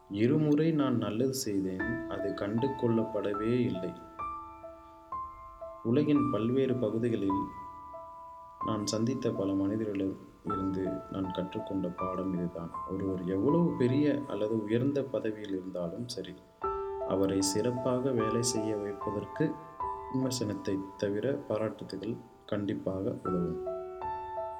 [0.09, 2.09] இருமுறை நான் நல்லது செய்தேன்.
[2.09, 3.93] அது கண்டு கொள்ளப்படவே இல்லை.
[5.83, 7.41] உலகின் பல்வேறு பகுதிகளில்
[8.65, 12.71] நான் சந்தித்த பல மனிதர்களில் இருந்து நான் கற்றுக்கொண்ட பாடம் இதுதான்.
[12.91, 16.33] ஒருவர் எவ்வளவு பெரிய அல்லது உயர்ந்த பதவியில் இருந்தாலும் சரி
[17.13, 19.45] அவரை சிறப்பாக வேலை செய்ய வைப்பதற்கு
[20.11, 22.15] விமர்சனத்தை தவிர பாராட்டுதல்கள்
[22.51, 23.61] கண்டிப்பாக உதவும்.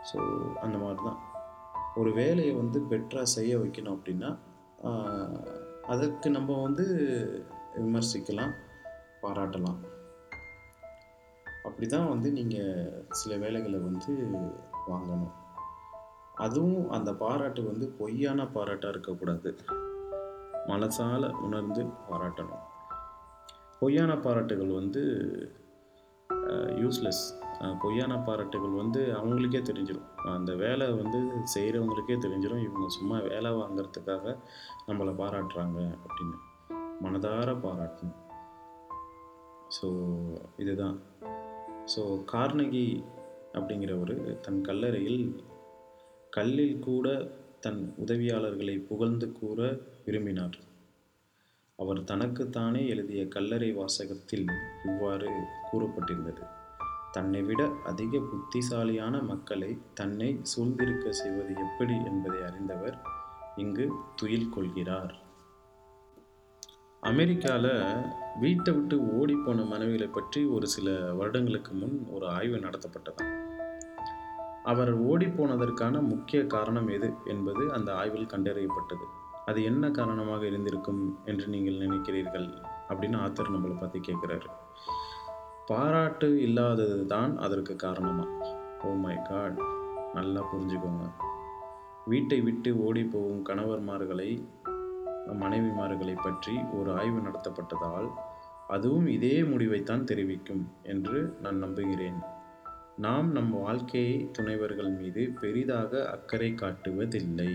[0.10, 0.18] ஸோ
[0.66, 1.20] அந்த மாதிரி தான்
[2.02, 4.32] ஒரு வேலையை வந்து பெட்டராக செய்ய வைக்கணும் அப்படின்னா
[5.94, 6.86] அதற்கு நம்ம வந்து
[7.84, 8.54] விமர்சிக்கலாம்
[9.24, 9.80] பாராட்டலாம்.
[11.68, 14.14] அப்படி தான் வந்து நீங்கள் சில வேலைகளை வந்து
[14.92, 15.34] வாங்கணும்.
[16.46, 19.52] அதுவும் அந்த பாராட்டு வந்து பொய்யான பாராட்டாக இருக்கக்கூடாது.
[20.72, 22.64] மனசால் உணர்ந்து பாராட்டணும்.
[23.80, 25.02] பொய்யான பாராட்டுகள் வந்து
[26.82, 27.24] யூஸ்லெஸ்
[27.82, 31.20] பொய்யான பாராட்டுகள் வந்து அவங்களுக்கே தெரிஞ்சிடும் அந்த வேலை வந்து
[31.54, 34.36] செய்கிறவங்களுக்கே தெரிஞ்சிடும் இவங்க சும்மா வேலை வாங்குறதுக்காக
[34.88, 36.38] நம்மளை பாராட்டுறாங்க அப்படின்னு.
[37.06, 38.20] மனதார பாராட்டணும்.
[39.78, 39.88] ஸோ
[40.64, 40.98] இதுதான்.
[41.94, 42.02] ஸோ
[42.34, 42.88] கார்னகி
[43.58, 45.22] அப்படிங்கிறவர் தன் கல்லறையில்
[46.38, 47.08] கல்லில் கூட
[47.64, 50.58] தன் உதவியாளர்களை புகழ்ந்து கூற விரும்பினார்.
[51.80, 54.46] அவர் தனக்குத்தானே எழுதிய கல்லறை வாசகத்தில்
[54.86, 55.30] இவ்வாறு
[55.72, 56.44] கூறப்பட்டிருந்தது.
[57.12, 62.98] தன்னை விட அதிக புத்திசாலியான மக்களை தன்னை சூழ்ந்திருக்க செய்வது எப்படி என்பதை அறிந்தவர்
[63.56, 65.14] இங்கு துயில் கொள்கிறார்.
[67.04, 67.72] அமெரிக்காவில்
[68.40, 73.32] வீட்டை விட்டு ஓடிப்போன மனைவிகளை பற்றி ஒரு சில வருடங்களுக்கு முன் ஒரு ஆய்வு நடத்தப்பட்டதான்
[74.64, 79.06] அவர் ஓடிப்போனதற்கான முக்கிய காரணம் எது என்பது அந்த ஆய்வில் கண்டறியப்பட்டது.
[79.46, 82.48] அது என்ன காரணமாக இருந்திருக்கும் என்று நீங்கள் நினைக்கிறீர்கள்?
[82.90, 84.50] அப்படின்னு ஆத்தர் நம்மளை பற்றி கேட்குறாரு
[85.66, 88.52] பாராட்டு இல்லாதது தான் அதற்கு காரணமாக
[88.84, 89.60] ஓ மை காட்.
[90.14, 91.06] நல்லா புரிஞ்சுக்கோங்க.
[92.06, 94.30] வீட்டை விட்டு ஓடி போகும் கணவர்மார்களை
[95.42, 98.08] மனைவிமார்களை பற்றி ஒரு ஆய்வு நடத்தப்பட்டதால்
[98.68, 102.20] அதுவும் இதே முடிவைத்தான் தெரிவிக்கும் என்று நான் நம்புகிறேன்.
[102.98, 107.54] நாம் நம் வாழ்க்கையை துணைவர்கள் மீது பெரிதாக அக்கறை காட்டுவதில்லை.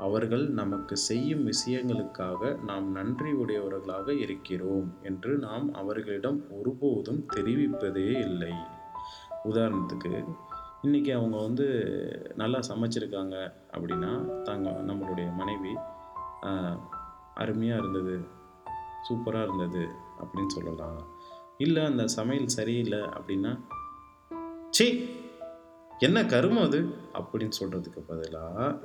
[0.00, 8.52] அவர்கள் நமக்கு செய்யும் விஷயங்களுக்காக நாம் நன்றி உடையவர்களாக இருக்கிறோம் என்று நாம் அவர்களிடம் ஒருபோதும் தெரிவிப்பதே இல்லை.
[9.44, 10.12] உதாரணத்துக்கு
[10.82, 11.66] இன்றைக்கி அவங்க வந்து
[12.34, 13.36] நல்லா சமைச்சிருக்காங்க
[13.72, 15.74] அப்படின்னா தாங்க நம்மளுடைய மனைவி
[17.34, 18.16] அருமையாக இருந்தது
[19.08, 19.84] சூப்பராக இருந்தது
[20.20, 21.00] அப்படின்னு சொல்லலாம்.
[21.58, 23.54] இல்லை அந்த சமையல் சரியில்லை அப்படின்னா
[24.74, 25.08] சி
[25.98, 26.80] என்ன கருமம் அது?
[27.14, 28.78] அப்படின்னு சொல்கிறதுக்கு பதிலாக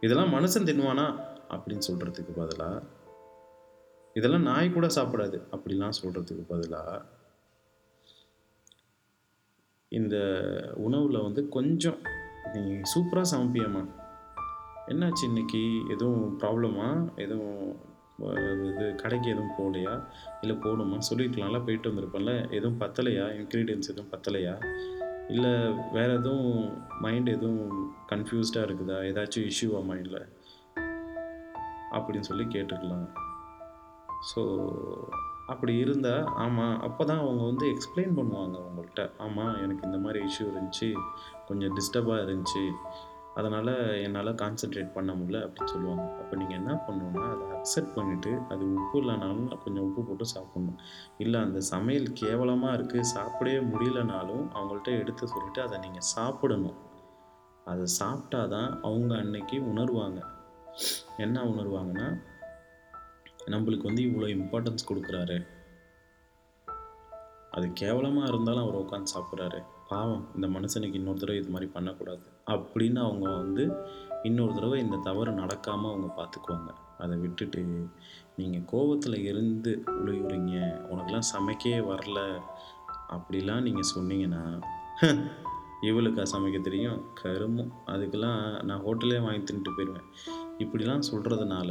[0.00, 2.82] இதெல்லாம் மனுஷன் தின்வானா அப்படின்னு சொல்கிறதுக்கு பதிலாக
[4.14, 7.02] இதெல்லாம் நாய் கூட சாப்பிடாது அப்படிலாம் சொல்கிறதுக்கு பதிலாக
[9.88, 10.16] இந்த
[10.74, 11.98] உணவில் வந்து கொஞ்சம்
[12.52, 13.90] நீ சூப்பராக சமைப்பியம்மா.
[14.86, 15.82] என்னாச்சு இன்னைக்கு?
[15.88, 17.80] எதுவும் ப்ராப்ளமா எதுவும்
[18.70, 20.04] இது கடைக்கு எதுவும் போகலையா?
[20.40, 22.50] இல்லை போகணுமா சொல்லியிருக்கலாம்ல போயிட்டு வந்திருப்பேன்ல.
[22.50, 23.24] எதுவும் பத்தலையா?
[23.40, 24.54] இன்க்ரீடியன்ஸ் எதுவும் பத்தலையா?
[25.28, 25.50] இல்லை
[25.92, 28.98] வேறு எதுவும் மைண்ட் எதுவும் கன்ஃபியூஸ்டாக இருக்குதா?
[29.10, 30.28] ஏதாச்சும் இஷ்யூவா மைண்டில்
[31.90, 33.08] அப்படின்னு சொல்லி கேட்டுக்கலாம்.
[34.30, 34.42] ஸோ
[35.46, 40.42] அப்படி இருந்தால் ஆமாம் அப்போ தான் அவங்க வந்து எக்ஸ்பிளைன் பண்ணுவாங்க அவங்கள்ட்ட ஆமாம் எனக்கு இந்த மாதிரி இஷ்யூ
[40.42, 40.92] இருந்துச்சு.
[41.48, 42.72] கொஞ்சம் டிஸ்டர்பாக இருந்துச்சு.
[43.38, 43.72] அதனால்
[44.04, 46.04] என்னால் கான்சென்ட்ரேட் பண்ண முடியல அப்படின்னு சொல்லுவாங்க.
[46.20, 50.78] அப்போ நீங்கள் என்ன பண்ணணும்னா அதை அக்செப்ட் பண்ணிவிட்டு அது உப்பு இல்லைனாலும் கொஞ்சம் உப்பு போட்டு சாப்பிட்ணும்.
[51.24, 56.78] இல்லை அந்த சமையல் கேவலமாக இருக்குது சாப்பிடவே முடியலனாலும் அவங்கள்ட்ட எடுத்து சொல்லிவிட்டு அதை நீங்கள் சாப்பிடணும்.
[57.70, 60.20] அதை சாப்பிட்டா தான் அவங்க அன்னைக்கு உணர்வாங்க.
[61.24, 62.08] என்ன உணர்வாங்கன்னா
[63.54, 65.38] நம்மளுக்கு வந்து இவ்வளோ இம்பார்ட்டன்ஸ் கொடுக்குறாரு.
[67.56, 69.60] அது கேவலமாக இருந்தாலும் அவர் உட்காந்து சாப்பிட்றாரு.
[69.92, 72.24] பாவம் இந்த மனுஷனுக்கு இன்னொரு தடவை இது மாதிரி பண்ணக்கூடாது.
[72.50, 73.64] அப்படின்னு அவங்க வந்து
[74.22, 77.62] இன்னொரு தடவை இந்த தவறு நடக்காமல் அவங்க பார்த்துக்குவாங்க அதை விட்டுட்டு
[78.36, 80.56] நீங்கள் கோவத்தில் இருந்து உழுவுறீங்க
[80.90, 82.20] உனக்கெல்லாம் சமைக்கவே வரல
[83.08, 84.44] அப்படிலாம் நீங்கள் சொன்னீங்கன்னா
[85.88, 86.98] இவளுக்கா சமைக்க தெரியும்?
[87.22, 87.70] கருமம்.
[87.86, 90.08] அதுக்கெல்லாம் நான் ஹோட்டலே வாங்கி தின்ட்டு போயிடுவேன்
[90.58, 91.70] இப்படிலாம் சொல்கிறதுனால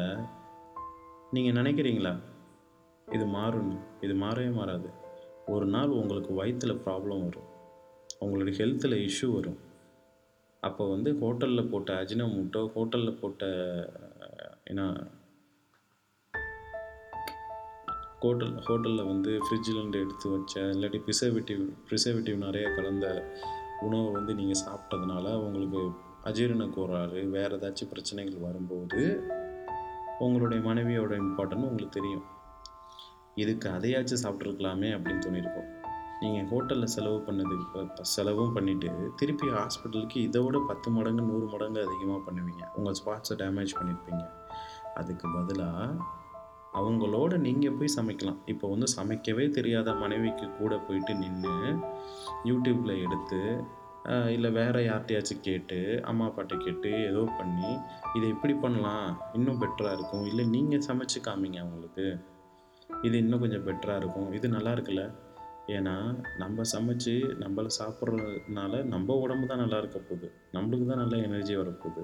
[1.32, 2.14] நீங்கள் நினைக்கிறீங்களா?
[3.08, 3.74] இது மாறும்.
[4.02, 4.90] இது மாறவே மாறாது.
[5.46, 7.50] ஒரு நாள் உங்களுக்கு வயிற்றில் ப்ராப்ளம் வரும்.
[8.20, 9.60] உங்களுடைய ஹெல்த்தில் இஷ்யூ வரும்.
[10.60, 13.46] அப்போ வந்து ஹோட்டலில் போட்ட அஜினோமோட்டோ ஹோட்டலில் போட்ட
[14.66, 15.08] ஏன்னா
[18.20, 23.36] ஹோட்டல் ஹோட்டலில் வந்து ஃப்ரிட்ஜிலேருந்து எடுத்து வச்ச இல்லாட்டி ப்ரிசர்வேட்டிவ் ப்ரிசர்வேட்டிவ் நிறைய கலந்த
[23.80, 25.82] உணவை வந்து நீங்கள் சாப்பிட்டதுனால உங்களுக்கு
[26.24, 29.28] அஜீரண கோளாறு வேறு ஏதாச்சும் பிரச்சனைகள் வரும்போது
[30.20, 32.26] உங்களுடைய மனைவியோட இம்பார்ட்டன்ட் உங்களுக்கு தெரியும்.
[33.36, 35.79] இதுக்கு அதையாச்சும் சாப்பிட்ருக்கலாமே அப்படின்னு தோணியிருக்கோம்.
[36.22, 41.80] நீங்கள் ஹோட்டலில் செலவு பண்ணது இப்போ செலவும் பண்ணிவிட்டு திருப்பி ஹாஸ்பிட்டலுக்கு இதை விட பத்து மடங்கு நூறு மடங்கு
[41.88, 42.64] அதிகமாக பண்ணுவீங்க.
[42.78, 44.24] உங்கள் ஸ்பாட்ஸை டேமேஜ் பண்ணியிருப்பீங்க
[45.02, 45.86] அதுக்கு பதிலாக
[46.80, 48.40] அவங்களோட நீங்கள் போய் சமைக்கலாம்.
[48.54, 51.56] இப்போ வந்து சமைக்கவே தெரியாத மனைவிக்கு கூட போயிட்டு நின்று
[52.50, 53.42] யூடியூப்பில் எடுத்து
[54.36, 55.80] இல்லை வேறு யார்கிட்டயாச்சும் கேட்டு
[56.10, 57.72] அம்மா அப்பாட்ட கேட்டு ஏதோ பண்ணி
[58.18, 59.10] இதை இப்படி பண்ணலாம்.
[59.38, 60.24] இன்னும் பெட்டராக இருக்கும்.
[60.32, 62.06] இல்லை நீங்கள் சமைச்சு காமிங்க அவங்களுக்கு.
[63.08, 64.30] இது இன்னும் கொஞ்சம் பெட்டராக இருக்கும்.
[64.38, 65.04] இது நல்லா இருக்குல்ல?
[65.76, 65.96] ஏன்னா
[66.42, 70.28] நம்ம சமைச்சு நம்மள சாப்பிட்றதுனால நம்ம உடம்பு தான் நல்லா இருக்க போகுது.
[70.56, 72.04] நம்மளுக்கு தான் நல்ல எனர்ஜி வரப்போகுது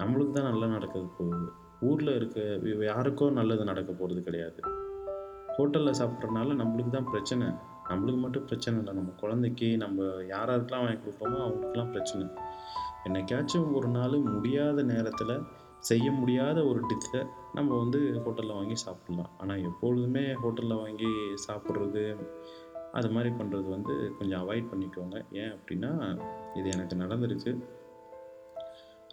[0.00, 1.48] நம்மளுக்கு தான் நல்லா நடக்க போகுது.
[1.88, 2.38] ஊரில் இருக்க
[2.90, 4.60] யாருக்கோ நல்லது நடக்க போகிறது கிடையாது.
[5.56, 7.46] ஹோட்டலில் சாப்பிட்றதுனால நம்மளுக்கு தான் பிரச்சனை.
[7.90, 8.92] நம்மளுக்கு மட்டும் பிரச்சனை இல்லை.
[8.98, 12.26] நம்ம குழந்தைக்கு நம்ம யாராருக்கெல்லாம் வாங்கி கொடுப்போமோ அவங்களுக்குலாம் பிரச்சனை.
[13.06, 15.34] என்னைக்காச்சும் ஒரு நாள் முடியாத நேரத்தில்
[15.88, 17.20] செய்ய முடியாத ஒரு டிஷ்ஷை
[17.56, 19.30] நம்ம வந்து ஹோட்டலில் வாங்கி சாப்பிட்லாம்.
[19.40, 21.10] ஆனால் எப்பொழுதுமே ஹோட்டலில் வாங்கி
[21.46, 22.02] சாப்பிட்றது
[22.96, 25.16] அது மாதிரி பண்ணுறது வந்து கொஞ்சம் அவாய்ட் பண்ணிக்கோங்க.
[25.42, 25.92] ஏன் அப்படின்னா
[26.58, 27.52] இது எனக்கு நடந்துருச்சு.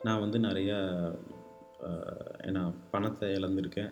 [0.05, 0.77] நான் வந்து நிறையா
[2.47, 2.61] ஏன்னா
[2.91, 3.91] பணத்தை இழந்திருக்கேன்.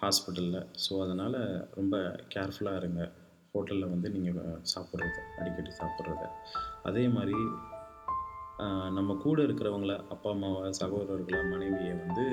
[0.00, 1.38] ஹாஸ்பிட்டலில் ஸோ அதனால்
[1.78, 1.96] ரொம்ப
[2.34, 3.02] கேர்ஃபுல்லாக இருங்க.
[3.52, 6.24] ஹோட்டலில் வந்து நீங்கள் சாப்பிட்றது அடிக்கடி சாப்பிட்றத.
[6.90, 7.38] அதே மாதிரி
[8.96, 12.24] நம்ம கூட இருக்கிறவங்கள அப்பா அம்மாவை சகோதரர்களை மனைவியை வந்து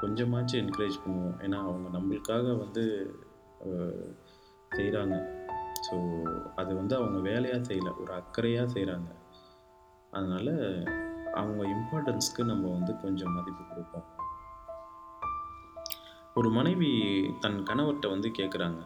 [0.00, 1.36] கொஞ்சமாச்சும் என்கரேஜ் பண்ணுவோம்.
[1.44, 2.84] ஏன்னா அவங்க நம்மளுக்காக வந்து
[4.76, 5.14] செய்கிறாங்க
[5.90, 5.98] ஸோ
[6.54, 7.92] அது வந்து அவங்க வேலையாக செய்யலை.
[8.02, 9.10] ஒரு அக்கறையாக செய்கிறாங்க
[10.12, 10.54] அதனால்
[11.40, 14.06] அவங்க இம்பார்ட்டன்ஸ்க்கு நம்ம வந்து கொஞ்சம் மதிப்பு கொடுப்போம்.
[16.34, 16.90] ஒரு மனைவி
[17.40, 18.80] தன் கணவர்கிட்ட வந்து கேட்குறாங்க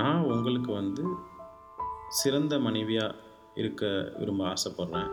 [0.00, 1.04] நான் உங்களுக்கு வந்து
[2.20, 3.18] சிறந்த மனைவியாக
[3.60, 3.84] இருக்க
[4.18, 5.10] விரும்ப ஆசைப்பட்றேன்.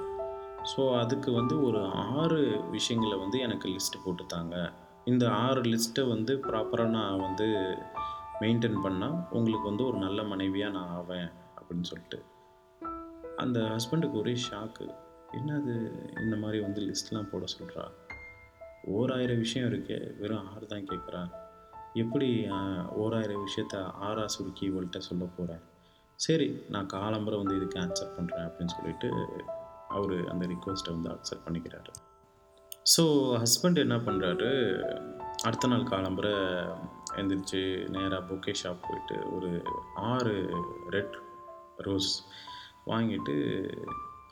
[0.71, 1.81] ஸோ அதுக்கு வந்து ஒரு
[2.21, 2.39] ஆறு
[2.71, 4.55] விஷயங்களை வந்து எனக்கு லிஸ்ட்டு போட்டுத்தாங்க.
[5.11, 7.47] இந்த ஆறு லிஸ்ட்டை வந்து ப்ராப்பராக நான் வந்து
[8.41, 12.19] மெயின்டைன் பண்ணால் உங்களுக்கு வந்து ஒரு நல்ல மனைவியாக நான் ஆவேன் அப்படின்னு சொல்லிட்டு.
[13.37, 14.85] அந்த ஹஸ்பண்டுக்கு ஒரே ஷாக்கு
[15.31, 15.73] என்னது
[16.21, 17.83] இந்த மாதிரி வந்து லிஸ்ட்லாம் போட சொல்கிறா
[18.97, 21.21] ஓராயிரம் விஷயம் இருக்கே வெறும் ஆறு தான் கேட்குறா
[21.93, 22.27] எப்படி
[22.95, 23.77] ஓராயிரம் விஷயத்த
[24.07, 25.63] ஆறா சுருக்கி இவள்கிட்ட சொல்ல போகிறேன்
[26.15, 29.09] சரி நான் காலம்புரை வந்து இதுக்கு ஆன்சர் பண்ணுறேன் அப்படின்னு சொல்லிட்டு
[29.87, 31.91] அவர் அந்த ரிக்வெஸ்ட்டை வந்து அக்செப்ட் பண்ணிக்கிறாரு.
[32.97, 33.03] ஸோ
[33.43, 34.49] ஹஸ்பண்ட் என்ன பண்ணுறாரு
[35.43, 36.33] அடுத்த நாள் காலம்புரை
[37.15, 40.49] எழுந்திரிச்சு நேராக பொக்கே ஷாப் போயிட்டு ஒரு ஆறு
[40.89, 41.17] ரெட்
[41.77, 42.23] ரோஸ்
[42.85, 43.35] வாங்கிட்டு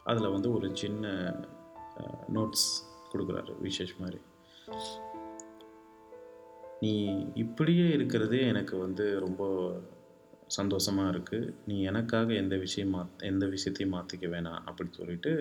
[0.04, 1.34] அதில் வந்து ஒரு சின்ன
[2.34, 2.68] நோட்ஸ்
[3.13, 4.20] கொடுக்குறாரு விசேஷ் மாதிரி.
[6.80, 9.72] நீ இப்படியே இருக்கிறதே எனக்கு வந்து ரொம்ப
[10.48, 15.32] சந்தோஷமாக இருக்குது நீ எனக்காக எந்த விஷயம் மா எந்த விஷயத்தையும் மாற்றிக்க வேணாம் அப்படின்னு சொல்லிட்டு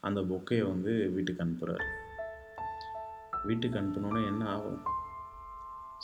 [0.00, 1.86] அந்த பொக்கையை வந்து வீட்டுக்கு அனுப்புகிறாரு
[3.44, 4.82] வீட்டுக்கு அனுப்பினோன்னே என்ன ஆகும்?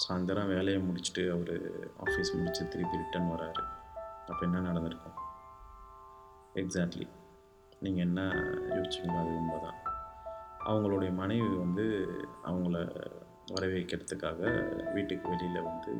[0.02, 1.54] சாயந்தரம் வேலையை முடிச்சுட்டு அவர்
[2.04, 3.62] ஆஃபீஸ் முடிச்சு திருப்பி ரிட்டர்ன் வராரு.
[4.26, 5.16] அப்போ என்ன நடந்திருக்கும்?
[6.54, 7.06] எக்ஸாக்ட்லி
[7.80, 8.20] நீங்கள் என்ன
[8.76, 9.78] யோசிச்சிங்களோ அது உண்மைதான்.
[10.64, 11.84] அவங்களுடைய மனைவி வந்து
[12.44, 12.78] அவங்கள
[13.52, 14.40] வரவேற்கிறதுக்காக
[14.92, 15.92] வீட்டுக்கு வெளியில் வந்து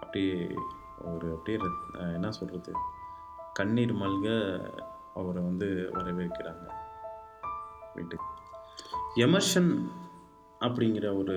[0.00, 0.46] அப்படியே
[1.12, 1.58] ஒரு அப்படியே
[2.12, 2.72] என்ன சொல்கிறது
[3.52, 4.28] கண்ணீர் மல்க
[5.14, 6.66] அவரை வந்து வரவேற்கிறாங்க
[7.94, 8.30] வீட்டுக்கு.
[9.16, 9.70] எமர்ஷன்
[10.60, 11.36] அப்படிங்கிற ஒரு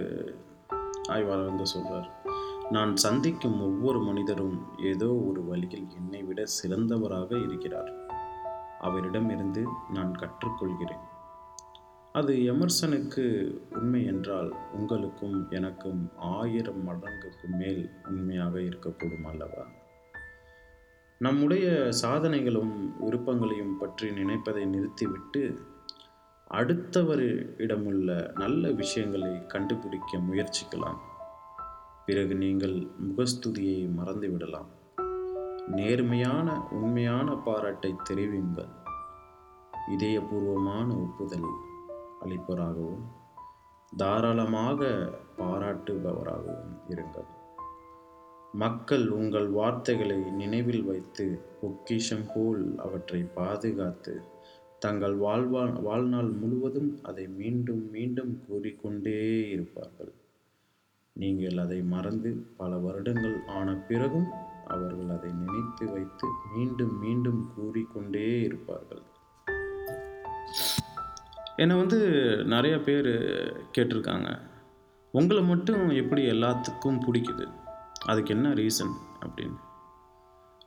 [1.12, 2.10] ஆய்வாளர் வந்து சொல்றார்
[2.70, 7.92] நான் சந்திக்கும் ஒவ்வொரு மனிதரும் ஏதோ ஒரு வழியில் என்னை விட சிறந்தவராக இருக்கிறார்.
[8.80, 11.06] அவரிடமிருந்து நான் கற்றுக்கொள்கிறேன்.
[12.16, 13.26] அது எமர்சனுக்கு
[13.72, 19.64] உண்மை என்றால் உங்களுக்கும் எனக்கும் ஆயிரம் மடங்குக்கு மேல் உண்மையாக இருக்கக்கூடும் அல்லவா?
[21.22, 21.68] நம்முடைய
[22.02, 25.42] சாதனைகளும் விருப்பங்களையும் பற்றி நினைப்பதை நிறுத்திவிட்டு
[26.54, 31.00] அடுத்தவரிடமுள்ள நல்ல விஷயங்களை கண்டுபிடிக்க முயற்சிக்கலாம்.
[32.06, 34.70] பிறகு நீங்கள் முகஸ்துதியை மறந்துவிடலாம்.
[35.68, 38.72] நேர்மையான உண்மையான பாராட்டை தெரிவிங்கள்
[39.98, 41.50] இதயபூர்வமான ஒப்புதல்
[42.26, 43.06] அளிப்பவராகவும்
[43.98, 47.30] தாராளமாக பாராட்டுபவராகவும் இருங்கள்.
[48.54, 54.22] மக்கள் உங்கள் வார்த்தைகளை நினைவில் வைத்து பொக்கிஷம் போல் அவற்றை பாதுகாத்து
[54.84, 60.12] தங்கள் வாழ்வா வாழ்நாள் முழுவதும் அதை மீண்டும் மீண்டும் கூறிக்கொண்டே இருப்பார்கள்.
[61.14, 64.28] நீங்கள் அதை மறந்து பல வருடங்கள் ஆன பிறகும்
[64.68, 69.02] அவர்கள் அதை நினைத்து வைத்து மீண்டும் மீண்டும் கூறிக்கொண்டே இருப்பார்கள்.
[71.56, 72.00] என்னை வந்து
[72.46, 73.12] நிறைய பேர்
[73.78, 74.40] கேட்டிருக்காங்க.
[75.12, 77.48] உங்களை மட்டும் எப்படி எல்லாத்துக்கும் பிடிக்குது?
[78.06, 79.60] அதுக்கு என்ன ரீசன் அப்படின்னு?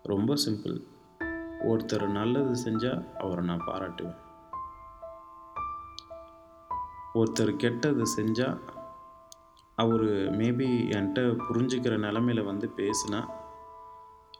[0.02, 0.78] ரொம்ப சிம்பிள்
[1.70, 4.18] ஒருத்தர் நல்லது செஞ்சால் அவரை நான் பாராட்டுவேன்.
[7.14, 8.60] ஒருத்தர் கெட்டது செஞ்சால்
[9.74, 10.06] அவர்
[10.40, 13.20] மேபி என்கிட்ட புரிஞ்சுக்கிற நிலமையில வந்து பேசுனா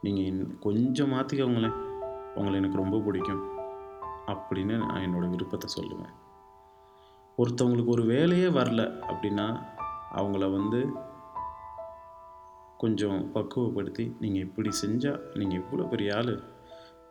[0.00, 1.78] நீங்கள் கொஞ்சம் மாற்றிக்கோங்களேன்
[2.34, 3.42] உங்களை எனக்கு ரொம்ப பிடிக்கும்.
[4.32, 6.14] அப்படின்னு நான் என்னோடய விருப்பத்தை சொல்லுவேன்.
[7.38, 9.46] ஒருத்தவங்களுக்கு ஒரு வேலையே வரல அப்படின்னா
[10.12, 10.80] அவங்கள வந்து
[12.78, 16.34] கொஞ்சம் பக்குவப்படுத்தி நீங்கள் இப்படி செஞ்சால் நீங்கள் இவ்வளோ பெரிய ஆள்.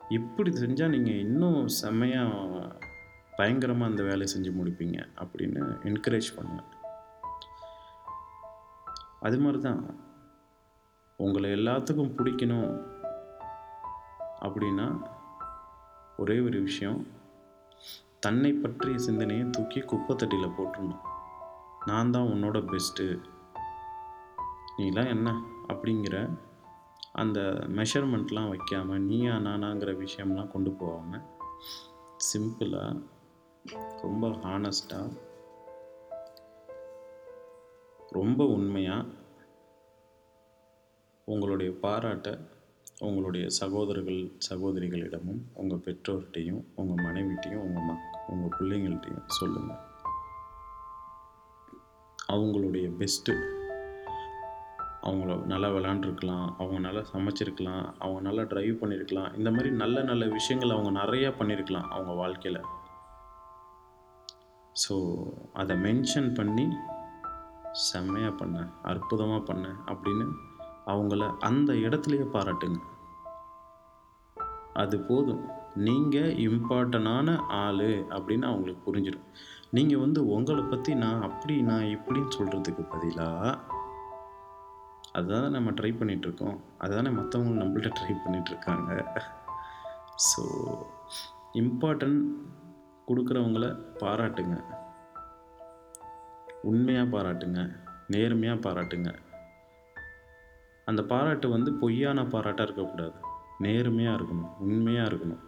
[0.10, 2.78] இப்படி செஞ்சால் நீங்கள் இன்னும் செம்மையாக
[3.36, 6.66] பயங்கரமாக அந்த வேலையை செஞ்சு முடிப்பீங்க அப்படின்னு என்கரேஜ் பண்ணுவேன்.
[9.20, 10.00] அது மாதிரி தான்
[11.18, 12.84] உங்களை எல்லாத்துக்கும் பிடிக்கணும்
[14.42, 15.06] அப்படின்னா
[16.18, 17.08] ஒரே ஒரு விஷயம்
[18.20, 21.02] தன்னை பற்றிய சிந்தனையை தூக்கி குப்பைத்தட்டியில் போட்டுடணும்
[21.86, 23.22] நான் தான் உன்னோட பெஸ்ட்டு
[24.78, 25.42] நீலாம் என்ன?
[25.68, 26.30] அப்படிங்கிற
[27.16, 27.40] அந்த
[27.76, 31.26] மெஷர்மெண்ட்லாம் வைக்காமல் நீயா நானாங்கிற விஷயம்லாம் கொண்டு போகாமல்
[32.24, 33.02] சிம்பிளாக
[34.02, 35.12] ரொம்ப ஹானஸ்டாக
[38.14, 39.12] ரொம்ப உண்மையாக
[41.28, 42.34] உங்களுடைய பாராட்டை
[43.00, 49.82] உங்களுடைய சகோதரர்கள் சகோதரிகளிடமும் உங்கள் பெற்றோர்கிட்டையும் உங்கள் மனைவிட்டையும் உங்கள் மக் உங்கள் பிள்ளைங்கள்ட்டையும் சொல்லுங்கள்
[52.30, 53.34] அவங்களுடைய பெஸ்ட்டு
[55.08, 60.76] அவங்கள நல்லா விளாண்டுருக்கலாம் அவங்க நல்லா சமைச்சிருக்கலாம் அவங்க நல்லா ட்ரைவ் பண்ணியிருக்கலாம் இந்த மாதிரி நல்ல நல்ல விஷயங்கள்
[60.76, 62.62] அவங்க நிறையா பண்ணியிருக்கலாம் அவங்க வாழ்க்கையில்.
[64.84, 64.96] ஸோ
[65.62, 66.66] அதை மென்ஷன் பண்ணி
[67.90, 70.26] செம்மையாக பண்ணேன் அற்புதமாக பண்ணேன் அப்படின்னு
[70.94, 72.80] அவங்கள அந்த இடத்துலையே பாராட்டுங்க.
[74.82, 75.44] அது போதும்.
[75.88, 79.28] நீங்கள் இம்பார்ட்டனான ஆள் அப்படின்னு அவங்களுக்கு புரிஞ்சிடும்.
[79.78, 83.54] நீங்கள் வந்து உங்களை பற்றி நான் அப்படி நான் இப்படின்னு சொல்கிறதுக்கு பதிலாக
[85.14, 89.22] அதுதான் நம்ம ட்ரை பண்ணிகிட்ருக்கோம் அதுதானே மற்றவங்க நம்மள்ட்ட ட்ரை பண்ணிகிட்ருக்காங்க
[90.28, 90.44] ஸோ
[91.54, 92.24] இம்பார்ட்டன்ட்
[93.08, 94.64] கொடுக்குறவங்கள பாராட்டுங்க.
[96.62, 97.76] உண்மையாக பாராட்டுங்க.
[98.08, 99.16] நேர்மையாக பாராட்டுங்க.
[100.86, 103.14] அந்த பாராட்டு வந்து பொய்யான பாராட்டாக இருக்கக்கூடாது.
[103.60, 104.58] நேர்மையாக இருக்கணும்.
[104.58, 105.44] உண்மையாக இருக்கணும்.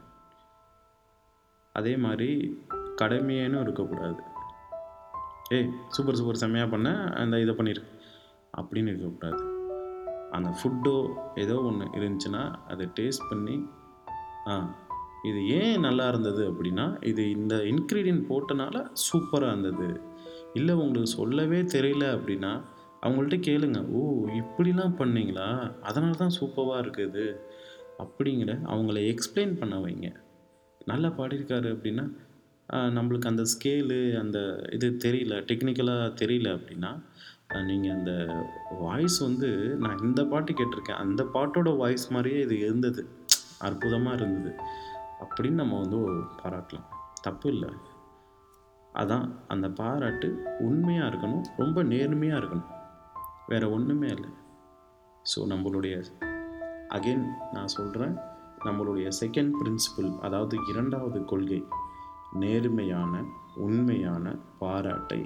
[1.73, 2.59] அதே மாதிரி
[2.95, 4.23] கடமையேனும் இருக்கக்கூடாது.
[5.49, 7.83] ஏய் சூப்பர் சூப்பர் செம்மையாக பண்ண அந்த இதை பண்ணிரு.
[8.57, 9.54] அப்படின்னு இருக்கக்கூடாது.
[10.35, 10.95] அந்த ஃபுட்டோ
[11.43, 12.43] ஏதோ ஒன்று இருந்துச்சுன்னா
[12.73, 13.57] அதை டேஸ்ட் பண்ணி
[14.47, 14.55] ஆ
[15.29, 19.87] இது ஏன் நல்லா இருந்தது அப்படின்னா இது இந்த இன்க்ரீடியன்ட் போட்டனால சூப்பராக இருந்தது.
[20.53, 22.51] இல்லை உங்களுக்கு சொல்லவே தெரியல அப்படின்னா
[23.05, 23.79] அவங்கள்ட்ட கேளுங்க.
[23.97, 24.01] ஓ
[24.41, 25.47] இப்படிலாம் பண்ணீங்களா?
[25.81, 27.25] அதனால தான் சூப்பராக இருக்குது.
[28.03, 30.07] அப்படிங்கிற அவங்கள எக்ஸ்பிளைன் பண்ண வைங்க.
[30.91, 32.05] நல்லா பாடியிருக்காரு அப்படின்னா
[32.97, 34.39] நம்மளுக்கு அந்த ஸ்கேலு அந்த
[34.73, 36.91] இது தெரியல டெக்னிக்கலாக தெரியல அப்படின்னா
[37.49, 38.11] நீங்கள் அந்த
[38.79, 40.97] வாய்ஸ் வந்து நான் இந்த பாட்டு கேட்டிருக்கேன்.
[40.97, 43.09] அந்த பாட்டோட வாய்ஸ் மாதிரியே இது இருந்தது.
[43.59, 44.55] அற்புதமாக இருந்தது.
[45.19, 45.97] அப்படின்னு நம்ம வந்து
[46.43, 46.87] பாராட்டலாம்.
[47.21, 47.69] தப்பு இல்லை.
[48.93, 50.27] அதான் அந்த பாராட்டு
[50.59, 51.45] உண்மையாக இருக்கணும்.
[51.57, 52.71] ரொம்ப நேர்மையாக இருக்கணும்.
[53.47, 54.29] வேறு ஒன்றுமே இல்லை.
[55.35, 56.03] ஸோ நம்மளுடைய
[56.89, 58.15] அகைன் நான் சொல்கிறேன்
[58.65, 61.63] நம்மளுடைய செகண்ட் பிரின்சிபிள் அதாவது இரண்டாவது கொள்கை
[62.33, 63.23] நேர்மையான
[63.55, 65.25] உண்மையான பாராட்டை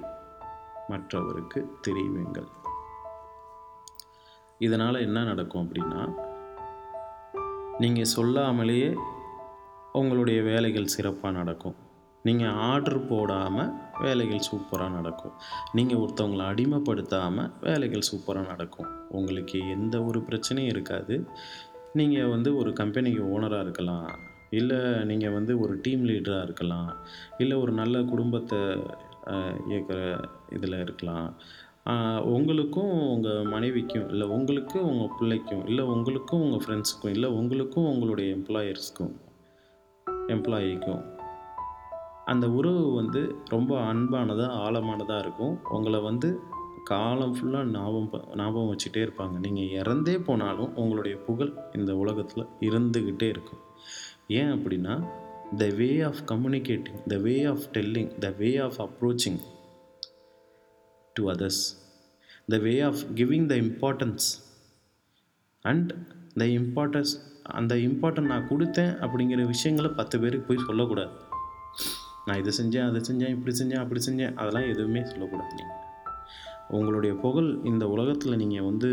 [0.92, 2.48] மற்றவருக்கு தெரிவிங்கள்
[4.66, 6.02] இதனால் என்ன நடக்கும் அப்படின்னா
[7.82, 8.90] நீங்கள் சொல்லாமலேயே
[9.98, 11.76] உங்களுடைய வேலைகள் சிறப்பாக நடக்கும்.
[12.26, 13.70] நீங்கள் ஆர்டர் போடாமல்
[14.02, 15.34] வேலைகள் சூப்பராக நடக்கும்.
[15.76, 18.90] நீங்கள் ஒருத்தவங்களை அடிமைப்படுத்தாமல் வேலைகள் சூப்பராக நடக்கும்.
[19.18, 21.16] உங்களுக்கு எந்த ஒரு பிரச்சனையும் இருக்காது.
[22.00, 24.10] நீங்கள் வந்து ஒரு கம்பெனிக்கு ஓனராக இருக்கலாம்.
[24.58, 26.90] இல்லை நீங்கள் வந்து ஒரு டீம் லீடராக இருக்கலாம்.
[27.42, 28.60] இல்லை ஒரு நல்ல குடும்பத்தை
[29.26, 31.34] இயக்கிற இதில் இருக்கலாம்.
[32.24, 39.12] உங்களுக்கும் உங்கள் மனைவிக்கும் இல்லை உங்களுக்கு உங்கள் பிள்ளைக்கும் இல்லை உங்களுக்கும் உங்கள் ஃப்ரெண்ட்ஸுக்கும் இல்லை உங்களுக்கும் உங்களுடைய எம்ப்ளாயர்ஸ்க்கும்
[40.10, 41.18] எம்ப்ளாயிக்கும்
[42.24, 45.58] அந்த உறவு வந்து ரொம்ப அன்பானதாக ஆழமானதாக இருக்கும்.
[45.70, 46.40] உங்களை வந்து
[46.84, 49.50] காலம் ஃபுல்லாக ஞாபகம் ப- ஞாபகம் வச்சுட்டே இருப்பாங்க.
[49.50, 53.58] நீங்கள் இறந்தே போனாலும் உங்களுடைய புகழ் இந்த உலகத்தில் இருந்துக்கிட்டே இருக்கும்.
[54.28, 55.06] ஏன் அப்படின்னா
[55.58, 59.38] the way of communicating the way of telling the way of approaching
[61.14, 61.62] to others
[62.48, 64.26] the way of giving the importance
[65.62, 65.92] and
[66.34, 71.10] the importance அந்த இம்பார்ட்டன்ட் நான் கொடுத்தேன் அப்படிங்கிற விஷயங்களை பத்து பேருக்கு போய் சொல்லக்கூடாது.
[72.24, 75.89] நான் இதை செஞ்சேன் அதை செஞ்சேன் இப்படி செஞ்சேன் அப்படி செஞ்சேன் அதெல்லாம் எதுவுமே சொல்லக்கூடாது நீங்கள்
[76.70, 78.90] உங்களுடைய புகழ் இந்த உலகத்தில் நீங்கள் வந்து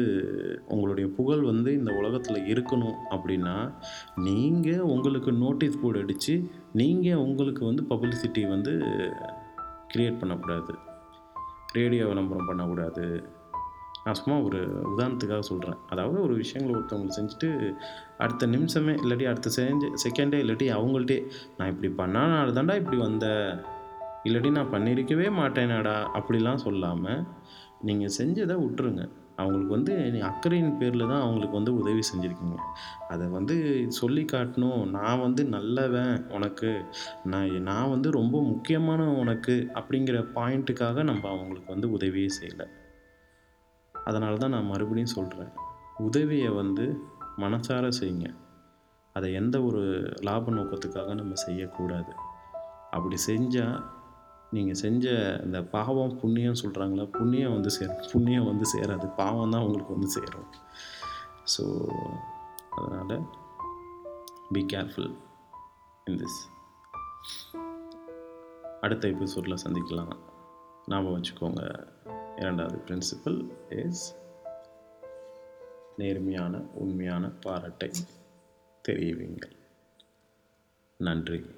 [0.67, 3.55] உங்களுடைய புகழ் வந்து இந்த உலகத்தில் இருக்கணும் அப்படின்னா
[4.27, 6.35] நீங்கள் உங்களுக்கு நோட்டீஸ் போர்டு அடித்து
[6.73, 8.73] நீங்கள் உங்களுக்கு வந்து பப்ளிசிட்டி வந்து
[9.93, 10.73] க்ரியேட் பண்ணக்கூடாது.
[11.73, 13.05] ரேடியோ விளம்பரம் பண்ணக்கூடாது.
[14.03, 14.59] நான் சும்மா ஒரு
[14.91, 17.49] உதாரணத்துக்காக சொல்கிறேன் அதாவது ஒரு விஷயங்களை ஒருத்தவங்க செஞ்சுட்டு
[18.17, 21.17] அடுத்த நிமிஷமே இல்லாட்டி அடுத்த செஞ்சு செகண்டே இல்லாட்டி அவங்கள்ட்டே
[21.57, 23.27] நான் இப்படி பண்ணானால தாண்டா இப்படி வந்த?
[24.23, 25.95] இல்லாட்டி நான் பண்ணியிருக்கவே மாட்டேனாடா?
[26.19, 27.23] அப்படிலாம் சொல்லாமல்
[27.81, 29.09] நீங்கள் செஞ்சதை விட்டுருங்க.
[29.35, 32.57] அவங்களுக்கு வந்து அக்கறையின் பேரில் தான் அவங்களுக்கு வந்து உதவி செஞ்சுருக்கீங்க.
[33.07, 34.85] அதை வந்து சொல்லி காட்டணும்.
[34.89, 36.83] நான் வந்து நல்லவன் உனக்கு.
[37.23, 42.65] நான் நான் வந்து ரொம்ப முக்கியமான உனக்கு அப்படிங்கிற பாயிண்ட்டுக்காக நம்ம அவங்களுக்கு வந்து உதவியே செய்யலை.
[43.93, 45.49] அதனால தான் நான் மறுபடியும் சொல்கிறேன்
[45.95, 46.97] உதவியை வந்து
[47.37, 48.35] மனசார செய்யுங்க.
[49.13, 52.13] அதை எந்த ஒரு லாப நோக்கத்துக்காக நம்ம செய்யக்கூடாது.
[52.91, 53.83] அப்படி செஞ்சால்
[54.51, 55.05] நீங்கள் செஞ்ச
[55.45, 59.07] இந்த பாவம் புண்ணியம் சொல்கிறாங்களா புண்ணியம் வந்து சேரும் புண்ணியம் வந்து சேராது.
[59.15, 60.47] பாவம் தான் உங்களுக்கு வந்து சேரும்.
[61.53, 61.63] ஸோ
[62.69, 63.25] அதனால்
[64.51, 65.11] பி கேர்ஃபுல்
[66.05, 66.39] இன் திஸ்
[68.81, 70.13] அடுத்த எபிசோடில் சந்திக்கலாம்.
[70.87, 71.85] ஞாபகம் வச்சுக்கோங்க.
[72.35, 73.39] இரண்டாவது பிரின்சிபல்
[73.69, 74.15] இஸ்
[75.97, 77.91] நேர்மையான உண்மையான பாராட்டை
[78.85, 79.55] தெரியவீங்கள்
[80.97, 81.56] நன்றி.